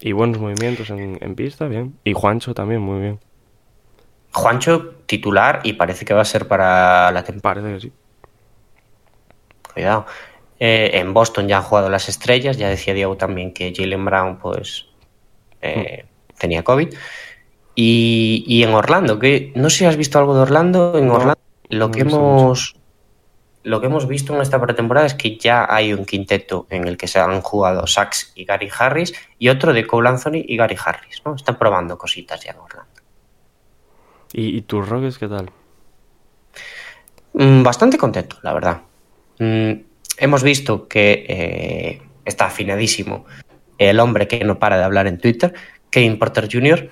Y 0.00 0.12
buenos 0.12 0.38
movimientos 0.38 0.90
en, 0.90 1.18
en 1.20 1.34
pista, 1.34 1.66
bien. 1.66 1.98
Y 2.04 2.12
Juancho 2.12 2.54
también, 2.54 2.80
muy 2.80 3.00
bien. 3.00 3.20
Juancho 4.32 4.90
titular 5.06 5.60
y 5.62 5.74
parece 5.74 6.04
que 6.04 6.12
va 6.12 6.22
a 6.22 6.24
ser 6.24 6.48
para 6.48 7.10
la 7.12 7.22
temporada. 7.22 7.62
Parece 7.62 7.74
que 7.74 7.88
sí. 7.88 7.92
Cuidado. 9.72 10.06
Eh, 10.58 10.90
en 10.94 11.14
Boston 11.14 11.48
ya 11.48 11.58
han 11.58 11.62
jugado 11.62 11.88
las 11.88 12.08
estrellas. 12.08 12.56
Ya 12.56 12.68
decía 12.68 12.94
Diego 12.94 13.16
también 13.16 13.52
que 13.52 13.72
Jalen 13.74 14.04
Brown, 14.04 14.38
pues, 14.38 14.86
eh, 15.62 16.04
tenía 16.38 16.62
COVID. 16.64 16.92
Y, 17.76 18.44
y 18.46 18.62
en 18.62 18.74
Orlando, 18.74 19.18
que 19.18 19.52
no 19.54 19.70
sé 19.70 19.78
si 19.78 19.84
has 19.84 19.96
visto 19.96 20.18
algo 20.18 20.34
de 20.34 20.42
Orlando. 20.42 20.98
En 20.98 21.08
No, 21.08 21.14
Orlando, 21.14 21.40
lo 21.70 21.86
no 21.86 21.92
que 21.92 22.00
hemos. 22.00 22.76
Lo 23.64 23.80
que 23.80 23.86
hemos 23.86 24.06
visto 24.06 24.34
en 24.34 24.40
esta 24.40 24.60
pretemporada 24.60 25.06
es 25.06 25.14
que 25.14 25.36
ya 25.36 25.66
hay 25.68 25.92
un 25.92 26.04
quinteto 26.04 26.66
en 26.70 26.86
el 26.86 26.96
que 26.96 27.08
se 27.08 27.18
han 27.18 27.40
jugado 27.40 27.86
Sachs 27.86 28.32
y 28.34 28.44
Gary 28.44 28.70
Harris 28.78 29.12
y 29.38 29.48
otro 29.48 29.72
de 29.72 29.86
Cole 29.86 30.08
Anthony 30.08 30.44
y 30.46 30.56
Gary 30.56 30.76
Harris. 30.82 31.22
¿no? 31.24 31.34
Están 31.34 31.58
probando 31.58 31.98
cositas 31.98 32.42
ya 32.44 32.52
en 32.52 32.58
Orlando. 32.58 33.00
¿Y, 34.32 34.58
y 34.58 34.62
tus 34.62 34.88
Rockets 34.88 35.18
qué 35.18 35.28
tal? 35.28 35.50
Mm, 37.32 37.62
Bastante 37.62 37.98
contento, 37.98 38.36
la 38.42 38.52
verdad. 38.52 38.82
Mm, 39.38 39.72
Hemos 40.16 40.42
visto 40.42 40.86
que 40.86 41.26
eh, 41.28 42.02
está 42.24 42.46
afinadísimo 42.46 43.24
el 43.78 43.98
hombre 43.98 44.28
que 44.28 44.44
no 44.44 44.58
para 44.58 44.78
de 44.78 44.84
hablar 44.84 45.06
en 45.06 45.18
Twitter, 45.18 45.52
Kevin 45.90 46.18
Porter 46.18 46.48
Jr., 46.50 46.88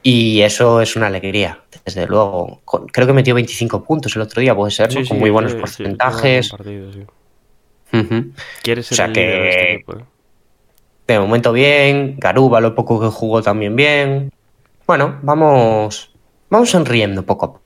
y 0.00 0.42
eso 0.42 0.80
es 0.80 0.94
una 0.94 1.08
alegría, 1.08 1.64
desde 1.94 2.06
luego. 2.06 2.60
Con- 2.64 2.86
Creo 2.88 3.06
que 3.06 3.12
metió 3.12 3.34
25 3.34 3.82
puntos 3.84 4.14
el 4.16 4.22
otro 4.22 4.40
día, 4.40 4.54
puede 4.54 4.70
ser, 4.70 4.94
¿no? 4.94 5.06
con 5.08 5.18
muy 5.18 5.30
buenos 5.30 5.52
sí, 5.52 5.58
porcentajes. 5.58 6.52
un 6.52 6.58
partido, 6.58 6.92
ser 8.82 8.92
O 8.92 8.96
sea 8.96 9.06
el 9.06 9.12
de 9.14 9.48
este 9.50 9.60
que- 9.66 9.72
equipo, 9.74 9.92
¿eh? 9.98 10.04
De 11.06 11.18
momento 11.18 11.52
bien, 11.52 12.16
Garuba 12.18 12.60
lo 12.60 12.74
poco 12.74 13.00
que 13.00 13.06
jugó 13.06 13.40
también 13.42 13.74
bien. 13.74 14.30
Bueno, 14.86 15.18
vamos, 15.22 16.12
vamos 16.50 16.68
sonriendo 16.70 17.22
poco 17.24 17.46
a 17.46 17.52
poco, 17.54 17.62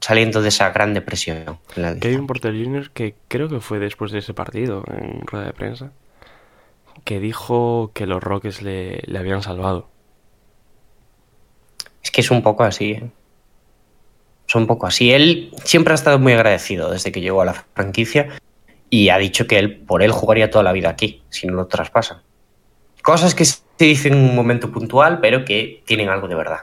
saliendo 0.00 0.42
de 0.42 0.48
esa 0.48 0.70
gran 0.70 0.92
depresión. 0.92 1.58
la 1.76 1.94
que 1.94 2.00
Kevin 2.00 2.14
estamos. 2.22 2.26
Porter 2.26 2.52
Jr., 2.54 2.90
que 2.90 3.14
creo 3.28 3.48
que 3.48 3.60
fue 3.60 3.78
después 3.78 4.10
de 4.10 4.18
ese 4.18 4.34
partido, 4.34 4.82
en 4.88 5.24
rueda 5.28 5.46
de 5.46 5.52
prensa, 5.52 5.92
que 7.04 7.20
dijo 7.20 7.92
que 7.94 8.06
los 8.06 8.20
Rockets 8.22 8.62
le, 8.62 9.00
le 9.06 9.18
habían 9.18 9.42
salvado. 9.42 9.88
Es 12.02 12.10
que 12.10 12.20
es 12.20 12.30
un 12.32 12.42
poco 12.42 12.64
así. 12.64 12.92
¿eh? 12.92 13.10
Un 14.54 14.66
poco 14.66 14.86
así. 14.86 15.12
Él 15.12 15.50
siempre 15.64 15.92
ha 15.92 15.94
estado 15.94 16.18
muy 16.18 16.32
agradecido 16.32 16.90
desde 16.90 17.12
que 17.12 17.20
llegó 17.20 17.42
a 17.42 17.46
la 17.46 17.54
franquicia 17.54 18.28
y 18.90 19.08
ha 19.08 19.18
dicho 19.18 19.46
que 19.46 19.58
él 19.58 19.78
por 19.78 20.02
él 20.02 20.12
jugaría 20.12 20.50
toda 20.50 20.64
la 20.64 20.72
vida 20.72 20.90
aquí, 20.90 21.22
si 21.30 21.46
no 21.46 21.54
lo 21.54 21.66
traspasan. 21.66 22.18
Cosas 23.02 23.34
que 23.34 23.44
se 23.44 23.62
dicen 23.78 24.12
en 24.12 24.20
un 24.20 24.36
momento 24.36 24.70
puntual, 24.70 25.20
pero 25.20 25.44
que 25.44 25.82
tienen 25.86 26.08
algo 26.08 26.28
de 26.28 26.34
verdad. 26.34 26.60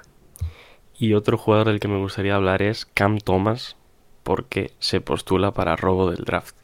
Y 0.98 1.14
otro 1.14 1.38
jugador 1.38 1.68
del 1.68 1.80
que 1.80 1.88
me 1.88 1.98
gustaría 1.98 2.36
hablar 2.36 2.62
es 2.62 2.86
Cam 2.86 3.20
Thomas, 3.20 3.78
porque 4.24 4.72
se 4.80 5.02
postula 5.02 5.52
para 5.52 5.76
robo 5.76 6.12
del 6.12 6.24
draft. 6.24 6.56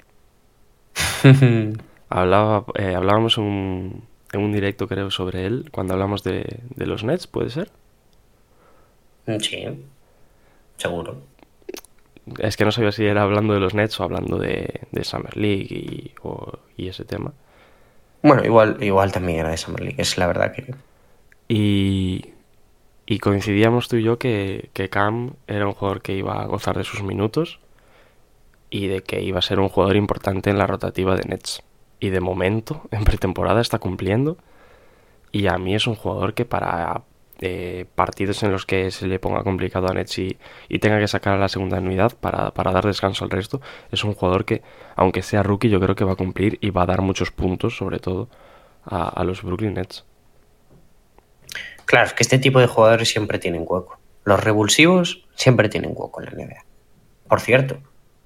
Hablaba, 2.10 2.66
eh, 2.76 2.94
hablábamos 2.94 3.40
en 3.40 3.44
un, 3.46 4.04
en 4.32 4.42
un 4.42 4.54
directo, 4.54 4.88
creo, 4.88 5.10
sobre 5.10 5.48
él, 5.48 5.70
cuando 5.72 5.94
hablamos 5.94 6.24
de, 6.24 6.60
de 6.70 6.86
los 6.86 7.04
Nets, 7.04 7.26
¿puede 7.26 7.50
ser? 7.50 7.72
sí, 9.40 9.66
seguro. 10.78 11.18
Es 12.40 12.58
que 12.58 12.66
no 12.66 12.72
sabía 12.72 12.92
si 12.92 13.06
era 13.06 13.22
hablando 13.22 13.54
de 13.54 13.60
los 13.60 13.74
Nets 13.76 14.00
o 14.00 14.04
hablando 14.04 14.38
de, 14.38 14.82
de 14.92 15.04
Summer 15.04 15.38
League 15.38 15.68
y, 15.70 16.12
o- 16.24 16.58
y 16.76 16.88
ese 16.88 17.06
tema. 17.06 17.34
Bueno, 18.24 18.44
igual, 18.44 18.78
igual 18.82 19.12
también 19.12 19.40
era 19.40 19.50
de 19.50 19.58
Summer 19.58 19.82
League, 19.82 20.02
es 20.02 20.18
la 20.18 20.26
verdad 20.26 20.52
que... 20.52 20.74
Y, 21.48 22.34
y 23.06 23.20
coincidíamos 23.20 23.88
tú 23.88 23.98
y 23.98 24.04
yo 24.04 24.18
que, 24.18 24.70
que 24.74 24.90
Cam 24.90 25.34
era 25.48 25.68
un 25.68 25.74
jugador 25.74 26.02
que 26.02 26.16
iba 26.16 26.42
a 26.42 26.46
gozar 26.48 26.76
de 26.78 26.84
sus 26.84 27.04
minutos 27.04 27.60
y 28.72 28.88
de 28.88 29.04
que 29.04 29.22
iba 29.22 29.38
a 29.38 29.44
ser 29.44 29.60
un 29.60 29.70
jugador 29.70 29.96
importante 29.96 30.50
en 30.50 30.58
la 30.58 30.66
rotativa 30.66 31.16
de 31.16 31.30
Nets. 31.30 31.62
Y 32.00 32.10
de 32.10 32.20
momento, 32.20 32.82
en 32.90 33.04
pretemporada, 33.04 33.62
está 33.62 33.78
cumpliendo. 33.78 34.38
Y 35.32 35.46
a 35.46 35.58
mí 35.60 35.76
es 35.76 35.86
un 35.86 35.96
jugador 35.96 36.34
que 36.34 36.46
para 36.46 37.04
eh, 37.42 37.86
partidos 37.96 38.44
en 38.44 38.52
los 38.52 38.66
que 38.66 38.92
se 38.92 39.08
le 39.08 39.20
ponga 39.20 39.44
complicado 39.44 39.88
a 39.90 39.94
Nets 39.94 40.20
y, 40.20 40.38
y 40.70 40.80
tenga 40.80 41.00
que 41.00 41.08
sacar 41.08 41.34
a 41.34 41.38
la 41.38 41.50
segunda 41.50 41.80
unidad 41.80 42.14
para, 42.20 42.52
para 42.52 42.72
dar 42.72 42.86
descanso 42.86 43.26
al 43.26 43.32
resto, 43.32 43.62
es 43.92 44.04
un 44.04 44.14
jugador 44.14 44.46
que, 44.46 44.62
aunque 44.96 45.22
sea 45.22 45.44
rookie, 45.44 45.70
yo 45.70 45.80
creo 45.80 45.96
que 45.96 46.06
va 46.06 46.14
a 46.14 46.18
cumplir 46.18 46.58
y 46.62 46.70
va 46.70 46.84
a 46.84 46.86
dar 46.86 47.02
muchos 47.02 47.32
puntos, 47.32 47.76
sobre 47.78 48.00
todo, 48.00 48.30
a, 48.86 49.10
a 49.10 49.24
los 49.24 49.44
Brooklyn 49.44 49.74
Nets. 49.74 50.06
Claro, 51.86 52.08
es 52.08 52.14
que 52.14 52.24
este 52.24 52.40
tipo 52.40 52.60
de 52.60 52.68
jugadores 52.68 53.10
siempre 53.10 53.40
tienen 53.40 53.64
hueco. 53.66 54.00
Los 54.24 54.44
revulsivos 54.44 55.26
siempre 55.36 55.70
tienen 55.70 55.92
hueco 55.94 56.22
en 56.22 56.26
la 56.26 56.46
NBA. 56.46 56.66
Por 57.28 57.42
cierto, 57.42 57.78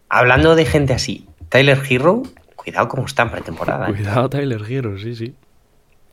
hablando 0.08 0.56
de 0.56 0.66
gente 0.66 0.94
así, 0.94 1.28
Tyler 1.50 1.82
Hero, 1.90 2.24
cuidado 2.56 2.88
cómo 2.88 3.06
está 3.06 3.24
en 3.24 3.32
pretemporada. 3.32 3.90
¿eh? 3.90 3.94
Cuidado, 3.94 4.30
Tyler 4.30 4.62
Hero, 4.70 4.98
sí, 4.98 5.16
sí. 5.16 5.36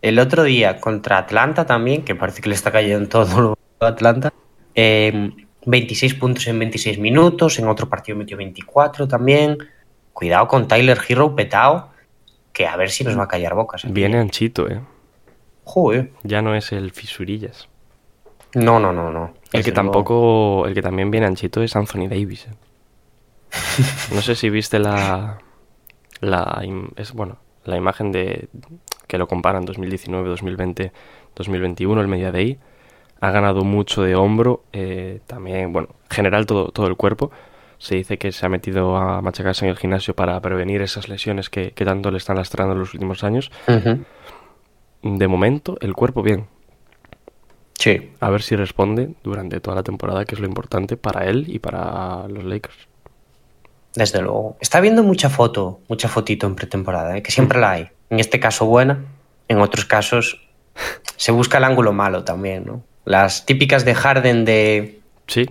El 0.07 0.21
otro 0.21 0.45
día 0.45 0.81
contra 0.81 1.19
Atlanta 1.19 1.66
también, 1.66 2.05
que 2.05 2.14
parece 2.14 2.40
que 2.40 2.49
le 2.49 2.55
está 2.55 2.71
cayendo 2.71 3.09
todo 3.09 3.59
a 3.81 3.87
Atlanta, 3.88 4.33
eh, 4.77 5.33
26 5.64 6.14
puntos 6.14 6.47
en 6.47 6.61
26 6.61 7.01
minutos, 7.01 7.59
en 7.59 7.66
otro 7.66 7.88
partido 7.88 8.16
metió 8.16 8.37
24 8.37 9.09
también. 9.09 9.59
Cuidado 10.12 10.47
con 10.47 10.69
Tyler 10.69 10.97
Hero 11.09 11.35
petao, 11.35 11.90
que 12.53 12.69
a 12.69 12.77
ver 12.77 12.90
si 12.90 13.03
nos 13.03 13.19
va 13.19 13.25
a 13.25 13.27
callar 13.27 13.57
bocas. 13.57 13.85
aquí. 13.85 13.92
Viene 13.92 14.19
anchito, 14.19 14.71
eh. 14.71 14.81
Joder. 15.64 16.12
Ya 16.23 16.40
no 16.40 16.55
es 16.55 16.71
el 16.71 16.92
fisurillas. 16.92 17.69
No, 18.55 18.79
no, 18.79 18.92
no, 18.92 19.11
no. 19.11 19.35
El 19.53 19.64
que 19.64 19.73
tampoco, 19.73 20.69
el 20.69 20.75
que 20.75 20.83
también 20.83 21.11
viene 21.11 21.27
anchito 21.27 21.64
es 21.64 21.75
Anthony 21.75 22.07
Davis. 22.09 22.47
eh. 22.47 22.55
No 24.14 24.23
sé 24.23 24.37
si 24.37 24.51
viste 24.51 24.79
la, 24.79 25.38
la, 26.21 26.62
es 26.95 27.12
bueno, 27.12 27.38
la 27.64 27.77
imagen 27.77 28.12
de 28.12 28.49
que 29.07 29.19
lo 29.19 29.27
comparan 29.29 29.64
2019, 29.64 30.29
2020, 30.29 30.92
2021, 31.35 32.01
el 32.01 32.09
Media 32.09 32.33
Day. 32.33 32.59
Ha 33.21 33.31
ganado 33.31 33.64
mucho 33.64 34.03
de 34.03 34.14
hombro, 34.14 34.64
eh, 34.73 35.21
también, 35.27 35.73
bueno, 35.73 35.88
en 36.11 36.14
general 36.14 36.47
todo, 36.47 36.69
todo 36.69 36.87
el 36.87 36.97
cuerpo. 36.97 37.31
Se 37.79 37.97
dice 37.97 38.19
que 38.19 38.33
se 38.33 38.45
ha 38.47 38.49
metido 38.49 38.97
a 38.97 39.21
machacarse 39.21 39.64
en 39.64 39.71
el 39.71 39.77
gimnasio 39.77 40.14
para 40.14 40.40
prevenir 40.40 40.81
esas 40.83 41.09
lesiones 41.09 41.51
que, 41.51 41.73
que 41.73 41.85
tanto 41.85 42.11
le 42.11 42.19
están 42.19 42.37
lastrando 42.37 42.73
en 42.73 42.81
los 42.81 42.95
últimos 42.95 43.23
años. 43.25 43.51
De 45.03 45.29
momento, 45.29 45.77
el 45.81 45.95
cuerpo 45.95 46.23
bien. 46.23 46.47
Sí. 47.79 48.12
A 48.21 48.31
ver 48.31 48.42
si 48.42 48.57
responde 48.57 49.14
durante 49.23 49.61
toda 49.61 49.77
la 49.77 49.83
temporada, 49.83 50.25
que 50.25 50.35
es 50.35 50.40
lo 50.40 50.47
importante 50.47 50.97
para 50.97 51.27
él 51.27 51.45
y 51.49 51.59
para 51.59 52.27
los 52.29 52.45
Lakers. 52.45 52.88
Desde 53.95 54.21
luego. 54.21 54.57
Está 54.61 54.81
viendo 54.81 55.03
mucha 55.03 55.31
foto, 55.31 55.81
mucha 55.88 56.09
fotito 56.09 56.47
en 56.47 56.55
pretemporada, 56.55 57.16
¿eh? 57.16 57.23
que 57.23 57.31
siempre 57.31 57.61
la 57.61 57.71
hay. 57.73 57.88
En 58.11 58.21
este 58.21 58.38
caso 58.40 58.66
buena, 58.66 59.05
en 59.49 59.61
otros 59.61 59.85
casos 59.85 60.47
se 61.16 61.33
busca 61.33 61.59
el 61.59 61.64
ángulo 61.64 61.92
malo 61.92 62.25
también, 62.25 62.64
¿no? 62.66 62.83
Las 63.05 63.47
típicas 63.47 63.85
de 63.85 63.95
Harden 63.95 64.45
de 64.45 65.01
Sí, 65.27 65.47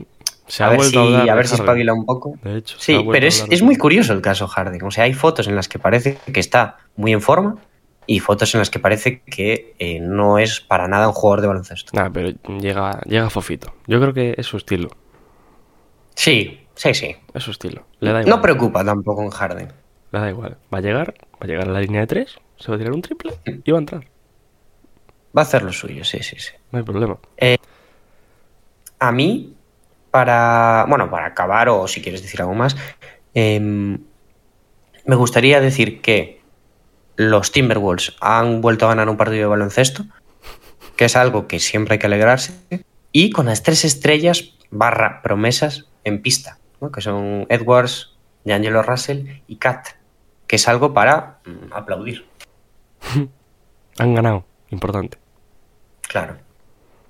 se 0.47 0.63
a 0.63 0.67
ha 0.67 0.69
ver 0.69 0.81
si, 0.83 0.97
a 0.97 1.01
a 1.31 1.35
ver 1.35 1.47
si 1.47 1.51
Harden. 1.51 1.65
espabila 1.65 1.93
un 1.93 2.05
poco. 2.05 2.35
De 2.43 2.57
hecho, 2.57 2.77
Sí, 2.79 3.03
pero 3.11 3.25
a 3.25 3.27
es, 3.29 3.45
es 3.49 3.61
muy 3.61 3.75
curioso 3.77 4.13
el 4.13 4.21
caso 4.21 4.47
Harden. 4.47 4.81
O 4.83 4.91
sea, 4.91 5.05
hay 5.05 5.13
fotos 5.13 5.47
en 5.47 5.55
las 5.55 5.67
que 5.67 5.79
parece 5.79 6.17
que 6.31 6.39
está 6.39 6.77
muy 6.95 7.13
en 7.13 7.21
forma 7.21 7.57
y 8.07 8.19
fotos 8.19 8.53
en 8.53 8.59
las 8.59 8.69
que 8.69 8.79
parece 8.79 9.21
que 9.21 9.73
eh, 9.79 9.99
no 9.99 10.37
es 10.37 10.61
para 10.61 10.87
nada 10.87 11.07
un 11.07 11.13
jugador 11.13 11.41
de 11.41 11.47
baloncesto. 11.47 11.91
Nah, 11.93 12.09
pero 12.13 12.29
llega, 12.59 13.01
llega 13.05 13.29
fofito. 13.29 13.73
Yo 13.87 13.99
creo 13.99 14.13
que 14.13 14.35
es 14.37 14.45
su 14.45 14.57
estilo. 14.57 14.89
Sí, 16.13 16.67
sí, 16.75 16.93
sí. 16.93 17.15
Es 17.33 17.43
su 17.43 17.51
estilo. 17.51 17.85
Le 17.99 18.11
da 18.13 18.21
igual. 18.21 18.35
No 18.35 18.41
preocupa 18.41 18.83
tampoco 18.85 19.23
en 19.23 19.29
Harden. 19.31 19.73
Da 20.15 20.29
igual. 20.29 20.57
Va 20.73 20.77
a 20.77 20.81
llegar, 20.81 21.13
va 21.33 21.39
a 21.41 21.45
llegar 21.45 21.67
a 21.67 21.71
la 21.71 21.81
línea 21.81 21.99
de 21.99 22.07
tres, 22.07 22.39
se 22.57 22.71
va 22.71 22.75
a 22.75 22.77
tirar 22.77 22.93
un 22.93 23.01
triple 23.01 23.33
y 23.45 23.71
va 23.71 23.77
a 23.77 23.81
entrar. 23.81 24.05
Va 25.37 25.41
a 25.41 25.43
hacer 25.43 25.61
lo 25.61 25.73
suyo, 25.73 26.05
sí, 26.05 26.19
sí, 26.23 26.37
sí. 26.39 26.53
No 26.71 26.79
hay 26.79 26.85
problema. 26.85 27.17
A 28.99 29.11
mí, 29.11 29.53
para, 30.11 30.85
bueno, 30.87 31.11
para 31.11 31.27
acabar 31.27 31.67
o 31.67 31.85
si 31.89 32.01
quieres 32.01 32.21
decir 32.21 32.39
algo 32.39 32.53
más, 32.53 32.77
em, 33.33 33.99
me 35.05 35.15
gustaría 35.17 35.59
decir 35.59 35.99
que 35.99 36.41
los 37.17 37.51
Timberwolves 37.51 38.15
han 38.21 38.61
vuelto 38.61 38.85
a 38.85 38.89
ganar 38.89 39.09
un 39.09 39.17
partido 39.17 39.41
de 39.41 39.47
baloncesto, 39.47 40.05
que 40.95 41.05
es 41.05 41.17
algo 41.17 41.47
que 41.47 41.59
siempre 41.59 41.95
hay 41.95 41.99
que 41.99 42.07
alegrarse, 42.07 42.53
y 43.11 43.31
con 43.31 43.47
las 43.47 43.63
tres 43.63 43.83
estrellas 43.83 44.53
barra 44.71 45.21
promesas 45.21 45.89
en 46.05 46.21
pista, 46.21 46.57
¿no? 46.79 46.89
que 46.89 47.01
son 47.01 47.47
Edwards, 47.49 48.15
D'Angelo 48.45 48.81
Russell 48.81 49.41
y 49.47 49.57
Kat, 49.57 49.87
que 50.47 50.55
es 50.57 50.67
algo 50.67 50.93
para 50.93 51.39
mm, 51.45 51.73
aplaudir, 51.73 52.25
Han 53.97 54.13
ganado. 54.13 54.45
Importante. 54.69 55.17
claro. 56.01 56.37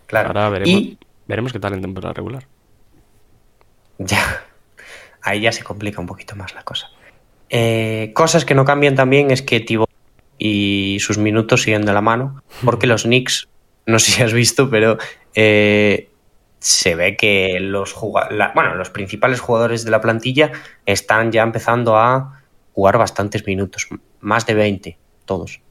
Claro. 0.08 0.28
Ahora 0.28 0.50
veremos, 0.50 0.70
Y 0.82 1.00
veremos 1.28 1.52
qué 1.52 1.60
tal 1.60 1.74
en 1.74 1.82
temporada 1.82 2.14
regular. 2.14 2.46
Ya. 3.98 4.44
Ahí 5.22 5.42
ya 5.42 5.52
se 5.52 5.64
complica 5.64 6.00
un 6.02 6.08
poquito 6.08 6.36
más 6.36 6.54
la 6.54 6.64
cosa. 6.64 6.90
Eh, 7.50 8.12
cosas 8.14 8.46
que 8.46 8.54
no 8.56 8.66
cambian 8.66 8.96
también 8.96 9.32
es 9.32 9.42
que 9.42 9.60
Thibaut 9.60 9.90
y 10.38 10.98
sus 11.00 11.18
minutos 11.18 11.64
siguen 11.64 11.86
de 11.86 11.94
la 11.94 12.02
mano, 12.02 12.44
porque 12.64 12.88
los 12.88 13.04
Knicks, 13.04 13.48
no 13.86 13.98
sé 14.00 14.12
si 14.12 14.22
has 14.22 14.34
visto, 14.34 14.70
pero 14.70 14.98
eh, 15.34 16.10
se 16.60 16.96
ve 16.96 17.16
que 17.16 17.60
los, 17.60 17.96
la- 18.32 18.52
bueno, 18.54 18.76
los 18.76 18.90
principales 18.90 19.40
jugadores 19.40 19.86
de 19.86 19.92
la 19.92 20.02
plantilla 20.02 20.52
están 20.86 21.32
ya 21.32 21.42
empezando 21.44 21.98
a 21.98 22.44
jugar 22.76 22.98
bastantes 22.98 23.48
minutos, 23.48 23.88
más 24.20 24.46
de 24.46 24.54
20, 24.54 24.98
todos. 25.24 25.62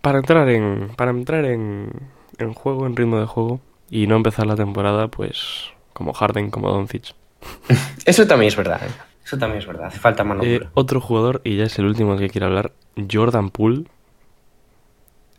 Para 0.00 0.18
entrar 0.18 0.48
en, 0.48 0.88
para 0.96 1.10
entrar 1.10 1.44
en, 1.44 1.90
en 2.38 2.54
juego, 2.54 2.86
en 2.86 2.96
ritmo 2.96 3.20
de 3.20 3.26
juego, 3.26 3.60
y 3.90 4.06
no 4.06 4.16
empezar 4.16 4.46
la 4.46 4.56
temporada, 4.56 5.08
pues, 5.08 5.70
como 5.92 6.14
Harden, 6.14 6.50
como 6.50 6.70
Doncic. 6.70 7.14
Eso 8.06 8.26
también 8.26 8.48
es 8.48 8.56
verdad, 8.56 8.80
¿eh? 8.82 8.90
Eso 9.24 9.36
también 9.38 9.60
es 9.60 9.66
verdad. 9.66 9.86
Hace 9.86 9.98
falta 10.00 10.24
mano 10.24 10.42
Eh, 10.42 10.66
otro 10.72 11.00
jugador, 11.02 11.42
y 11.44 11.56
ya 11.56 11.64
es 11.64 11.78
el 11.78 11.84
último 11.84 12.12
del 12.12 12.20
que 12.20 12.30
quiero 12.30 12.46
hablar, 12.46 12.72
Jordan 13.10 13.50
Poole, 13.50 13.84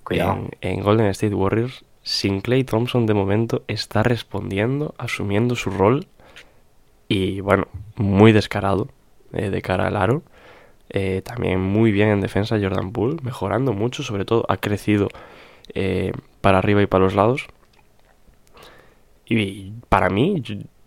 Cuidado. 0.03 0.33
en, 0.33 0.51
en 0.61 0.81
Golden 0.83 1.07
State 1.07 1.33
Warriors. 1.33 1.83
Sin 2.03 2.41
Clay 2.41 2.63
Thompson, 2.63 3.07
de 3.07 3.15
momento, 3.15 3.63
está 3.67 4.03
respondiendo, 4.03 4.93
asumiendo 4.99 5.55
su 5.55 5.71
rol, 5.71 6.05
y 7.07 7.39
bueno, 7.41 7.67
muy 7.95 8.31
descarado 8.31 8.89
eh, 9.33 9.49
de 9.49 9.61
cara 9.63 9.87
al 9.87 9.95
aro. 9.97 10.21
Eh, 10.89 11.21
también 11.23 11.59
muy 11.59 11.91
bien 11.91 12.09
en 12.09 12.21
defensa 12.21 12.59
Jordan 12.61 12.91
Poole, 12.91 13.17
mejorando 13.23 13.73
mucho, 13.73 14.03
sobre 14.03 14.25
todo 14.25 14.45
ha 14.49 14.57
crecido 14.57 15.09
eh, 15.73 16.11
para 16.41 16.59
arriba 16.59 16.81
y 16.81 16.87
para 16.87 17.03
los 17.03 17.15
lados. 17.15 17.47
Y 19.25 19.71
para 19.89 20.09
mí, 20.09 20.41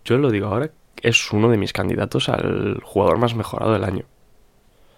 yo, 0.05 0.17
lo 0.17 0.31
digo 0.31 0.47
ahora, 0.47 0.71
es 1.01 1.31
uno 1.31 1.49
de 1.49 1.57
mis 1.57 1.73
candidatos 1.73 2.29
al 2.29 2.79
jugador 2.83 3.17
más 3.17 3.35
mejorado 3.35 3.73
del 3.73 3.83
año. 3.83 4.05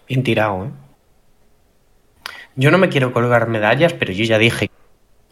Bien 0.07 0.23
tirado, 0.23 0.65
¿eh? 0.65 0.69
Yo 2.55 2.69
no 2.69 2.77
me 2.77 2.89
quiero 2.89 3.13
colgar 3.13 3.47
medallas, 3.47 3.93
pero 3.93 4.11
yo 4.11 4.25
ya 4.25 4.37
dije, 4.37 4.69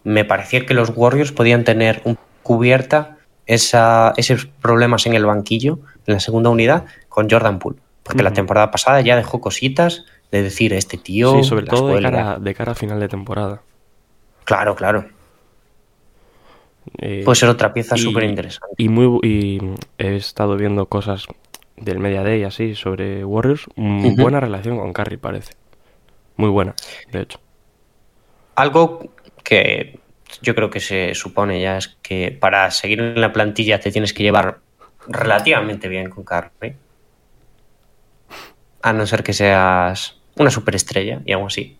me 0.04 0.24
parecía 0.24 0.66
que 0.66 0.74
los 0.74 0.92
Warriors 0.96 1.32
podían 1.32 1.66
tener 1.66 2.02
un 2.06 2.18
cubierta 2.44 3.18
esa, 3.46 4.14
esos 4.16 4.46
problemas 4.46 5.06
en 5.06 5.14
el 5.14 5.26
banquillo, 5.26 5.80
en 6.08 6.14
la 6.14 6.20
segunda 6.20 6.50
unidad, 6.50 6.86
con 7.10 7.30
Jordan 7.30 7.60
Poole. 7.60 7.80
Porque 8.10 8.24
la 8.24 8.34
temporada 8.34 8.72
pasada 8.72 9.02
ya 9.02 9.16
dejó 9.16 9.40
cositas 9.40 10.04
de 10.32 10.42
decir, 10.42 10.74
este 10.74 10.98
tío... 10.98 11.32
sí, 11.36 11.44
sobre 11.44 11.68
todo 11.68 11.90
de 11.90 11.94
suelga". 11.94 12.10
cara, 12.10 12.40
de 12.40 12.56
cara 12.56 12.72
a 12.72 12.76
final 12.76 13.00
de 13.00 13.08
temporada. 13.08 13.62
Claro, 14.46 14.76
claro. 14.76 15.06
Eh, 16.98 17.22
Puede 17.24 17.36
ser 17.36 17.50
otra 17.50 17.72
pieza 17.72 17.96
súper 17.98 18.24
interesante. 18.24 18.74
Y, 18.80 18.90
muy, 18.90 19.20
y 19.22 19.60
he 20.00 20.16
estado 20.16 20.58
viendo 20.58 20.88
cosas 20.88 21.28
del 21.78 22.00
Media 22.00 22.24
Day 22.24 22.42
así 22.46 22.74
sobre 22.74 23.24
Warriors. 23.24 23.68
Muy 23.76 24.16
buena 24.16 24.40
relación 24.40 24.80
con 24.80 24.92
Curry, 24.92 25.18
parece. 25.18 25.54
Muy 26.36 26.50
buena, 26.50 26.74
de 27.12 27.22
hecho. 27.22 27.40
Algo 28.56 29.14
que 29.44 30.00
yo 30.42 30.56
creo 30.56 30.72
que 30.72 30.80
se 30.80 31.14
supone 31.14 31.62
ya 31.62 31.78
es 31.78 31.90
que 32.02 32.36
para 32.40 32.72
seguir 32.72 33.02
en 33.02 33.22
la 33.22 33.32
plantilla 33.32 33.80
te 33.80 33.92
tienes 33.92 34.16
que 34.16 34.24
llevar 34.24 34.62
relativamente 35.08 35.88
bien 35.88 36.10
con 36.10 36.24
Curry. 36.24 36.76
A 38.82 38.94
no 38.94 39.06
ser 39.06 39.24
que 39.24 39.34
seas 39.34 40.20
una 40.36 40.50
superestrella 40.50 41.22
y 41.26 41.34
aún 41.34 41.48
así. 41.48 41.78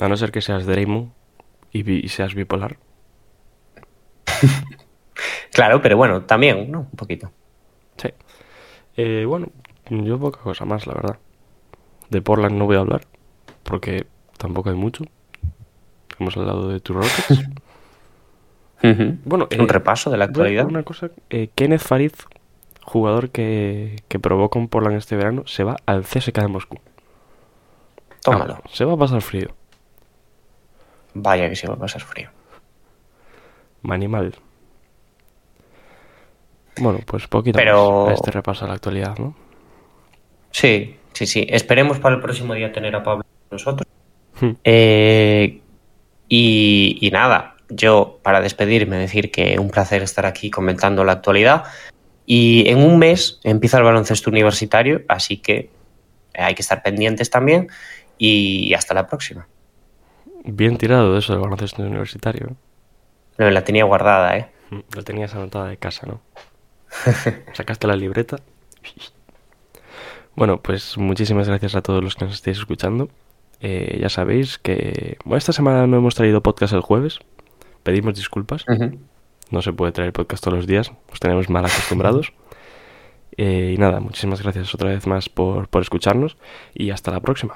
A 0.00 0.08
no 0.08 0.16
ser 0.16 0.30
que 0.30 0.40
seas 0.40 0.66
Draymond 0.66 1.12
y, 1.72 2.04
y 2.04 2.08
seas 2.08 2.34
bipolar. 2.34 2.78
Claro, 5.52 5.82
pero 5.82 5.96
bueno, 5.96 6.22
también, 6.22 6.70
¿no? 6.70 6.80
Un 6.80 6.90
poquito. 6.96 7.32
Sí. 7.96 8.10
Eh, 8.96 9.24
bueno, 9.26 9.48
yo 9.90 10.16
poca 10.18 10.40
cosa 10.40 10.64
más, 10.64 10.86
la 10.86 10.94
verdad. 10.94 11.18
De 12.10 12.22
Portland 12.22 12.56
no 12.56 12.66
voy 12.66 12.76
a 12.76 12.80
hablar, 12.80 13.00
porque 13.64 14.06
tampoco 14.36 14.70
hay 14.70 14.76
mucho. 14.76 15.02
Hemos 16.20 16.36
hablado 16.36 16.68
de 16.68 16.78
tus 16.80 16.94
Rockets. 16.96 17.48
Bueno, 19.24 19.48
eh, 19.50 19.60
Un 19.60 19.68
repaso 19.68 20.08
de 20.08 20.18
la 20.18 20.26
actualidad. 20.26 20.64
Una 20.66 20.84
cosa, 20.84 21.10
eh, 21.30 21.50
Kenneth 21.56 21.80
Farid, 21.80 22.12
jugador 22.88 23.30
que, 23.30 24.02
que 24.08 24.18
probó 24.18 24.50
con 24.50 24.68
Portland 24.68 24.96
este 24.96 25.16
verano, 25.16 25.42
se 25.46 25.64
va 25.64 25.76
al 25.86 26.02
CSK 26.02 26.40
de 26.40 26.48
Moscú. 26.48 26.78
Tómalo. 28.22 28.54
Vamos, 28.54 28.70
se 28.72 28.84
va 28.84 28.94
a 28.94 28.96
pasar 28.96 29.20
frío. 29.22 29.48
Vaya 31.14 31.48
que 31.48 31.56
se 31.56 31.68
va 31.68 31.74
a 31.74 31.78
pasar 31.78 32.02
frío. 32.02 32.30
Manimal. 33.82 34.34
Bueno, 36.80 37.00
pues 37.06 37.26
poquito 37.26 37.58
Pero- 37.58 38.04
más 38.04 38.10
a 38.10 38.14
este 38.14 38.30
repaso 38.30 38.64
a 38.64 38.68
la 38.68 38.74
actualidad, 38.74 39.16
¿no? 39.18 39.34
Sí, 40.50 40.96
sí, 41.12 41.26
sí. 41.26 41.46
Esperemos 41.48 41.98
para 41.98 42.14
el 42.16 42.20
próximo 42.20 42.54
día 42.54 42.72
tener 42.72 42.94
a 42.96 43.02
Pablo 43.02 43.24
con 43.24 43.56
nosotros. 43.56 43.86
Hmm. 44.40 44.52
Eh, 44.64 45.60
y, 46.28 46.98
y 47.00 47.10
nada, 47.10 47.56
yo 47.68 48.18
para 48.22 48.40
despedirme 48.40 48.96
decir 48.96 49.30
que 49.30 49.58
un 49.58 49.70
placer 49.70 50.02
estar 50.02 50.26
aquí 50.26 50.50
comentando 50.50 51.04
la 51.04 51.12
actualidad. 51.12 51.64
Y 52.30 52.68
en 52.68 52.76
un 52.80 52.98
mes 52.98 53.40
empieza 53.42 53.78
el 53.78 53.84
baloncesto 53.84 54.28
universitario, 54.28 55.00
así 55.08 55.38
que 55.38 55.70
hay 56.34 56.54
que 56.54 56.60
estar 56.60 56.82
pendientes 56.82 57.30
también. 57.30 57.68
Y 58.18 58.74
hasta 58.74 58.92
la 58.92 59.06
próxima. 59.06 59.48
Bien 60.44 60.76
tirado 60.76 61.16
eso 61.16 61.32
del 61.32 61.40
baloncesto 61.40 61.82
universitario. 61.82 62.54
Me 63.38 63.50
la 63.50 63.64
tenía 63.64 63.84
guardada, 63.84 64.36
¿eh? 64.36 64.50
¿eh? 64.70 64.82
Lo 64.94 65.02
tenías 65.04 65.34
anotada 65.34 65.68
de 65.68 65.78
casa, 65.78 66.06
¿no? 66.06 66.20
Sacaste 67.54 67.86
la 67.86 67.96
libreta. 67.96 68.36
Bueno, 70.36 70.60
pues 70.60 70.98
muchísimas 70.98 71.48
gracias 71.48 71.76
a 71.76 71.80
todos 71.80 72.04
los 72.04 72.14
que 72.14 72.26
nos 72.26 72.34
estéis 72.34 72.58
escuchando. 72.58 73.08
Eh, 73.60 73.96
ya 74.02 74.10
sabéis 74.10 74.58
que 74.58 75.16
bueno, 75.24 75.38
esta 75.38 75.54
semana 75.54 75.86
no 75.86 75.96
hemos 75.96 76.14
traído 76.14 76.42
podcast 76.42 76.74
el 76.74 76.82
jueves. 76.82 77.20
Pedimos 77.84 78.16
disculpas. 78.16 78.66
No 79.50 79.62
se 79.62 79.72
puede 79.72 79.92
traer 79.92 80.12
podcast 80.12 80.44
todos 80.44 80.58
los 80.58 80.66
días. 80.66 80.90
Nos 81.10 81.20
tenemos 81.20 81.48
mal 81.48 81.64
acostumbrados. 81.64 82.32
Eh, 83.40 83.74
y 83.76 83.78
nada, 83.78 84.00
muchísimas 84.00 84.42
gracias 84.42 84.74
otra 84.74 84.88
vez 84.88 85.06
más 85.06 85.28
por, 85.28 85.68
por 85.68 85.80
escucharnos. 85.80 86.36
Y 86.74 86.90
hasta 86.90 87.12
la 87.12 87.20
próxima. 87.20 87.54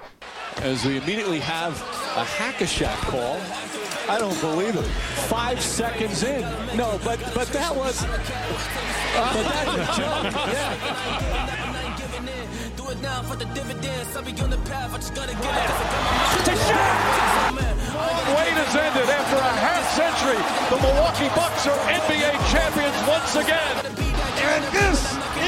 as 0.63 0.85
we 0.85 0.97
immediately 0.97 1.41
have 1.41 1.73
a 2.17 2.25
hack-a-shack 2.25 2.97
call. 3.09 3.37
I 4.09 4.19
don't 4.19 4.39
believe 4.41 4.77
it. 4.77 4.85
Five 5.29 5.61
seconds 5.61 6.23
in. 6.23 6.43
No, 6.77 7.01
but 7.05 7.19
but 7.35 7.49
that 7.49 7.75
was. 7.75 8.05
But 9.15 9.43
that, 9.43 9.67
yeah. 9.99 11.47
Do 11.47 11.53
it 11.53 11.62
now 13.03 13.23
for 13.23 13.37
the 13.37 13.45
dividends. 13.47 14.17
I'll 14.17 14.23
be 14.23 14.33
on 14.41 14.51
the 14.51 14.63
path. 14.71 14.95
I 14.95 14.97
just 14.97 15.15
gotta 15.15 15.35
get 15.35 15.43
it. 15.43 15.69
To. 16.47 16.53
Wait 18.33 18.55
has 18.55 18.75
ended 18.79 19.09
after 19.11 19.37
a 19.37 19.55
half 19.67 19.85
century. 19.99 20.39
The 20.71 20.79
Milwaukee 20.79 21.31
Bucks 21.35 21.67
are 21.67 21.79
NBA 21.91 22.33
champions 22.55 22.97
once 23.11 23.35
again. 23.35 23.75
And 24.39 24.63
this 24.71 25.01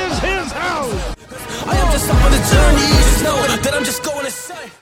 is 0.02 0.12
his 0.18 0.52
house. 0.52 1.14
I 1.66 1.76
am 1.78 1.92
just 1.92 2.10
on 2.10 2.30
the 2.34 2.42
journey. 2.50 2.86
Just 2.98 3.24
know 3.24 3.38
that 3.62 3.74
I'm 3.74 3.84
just 3.84 4.02
going 4.02 4.24
to 4.24 4.30
say. 4.30 4.74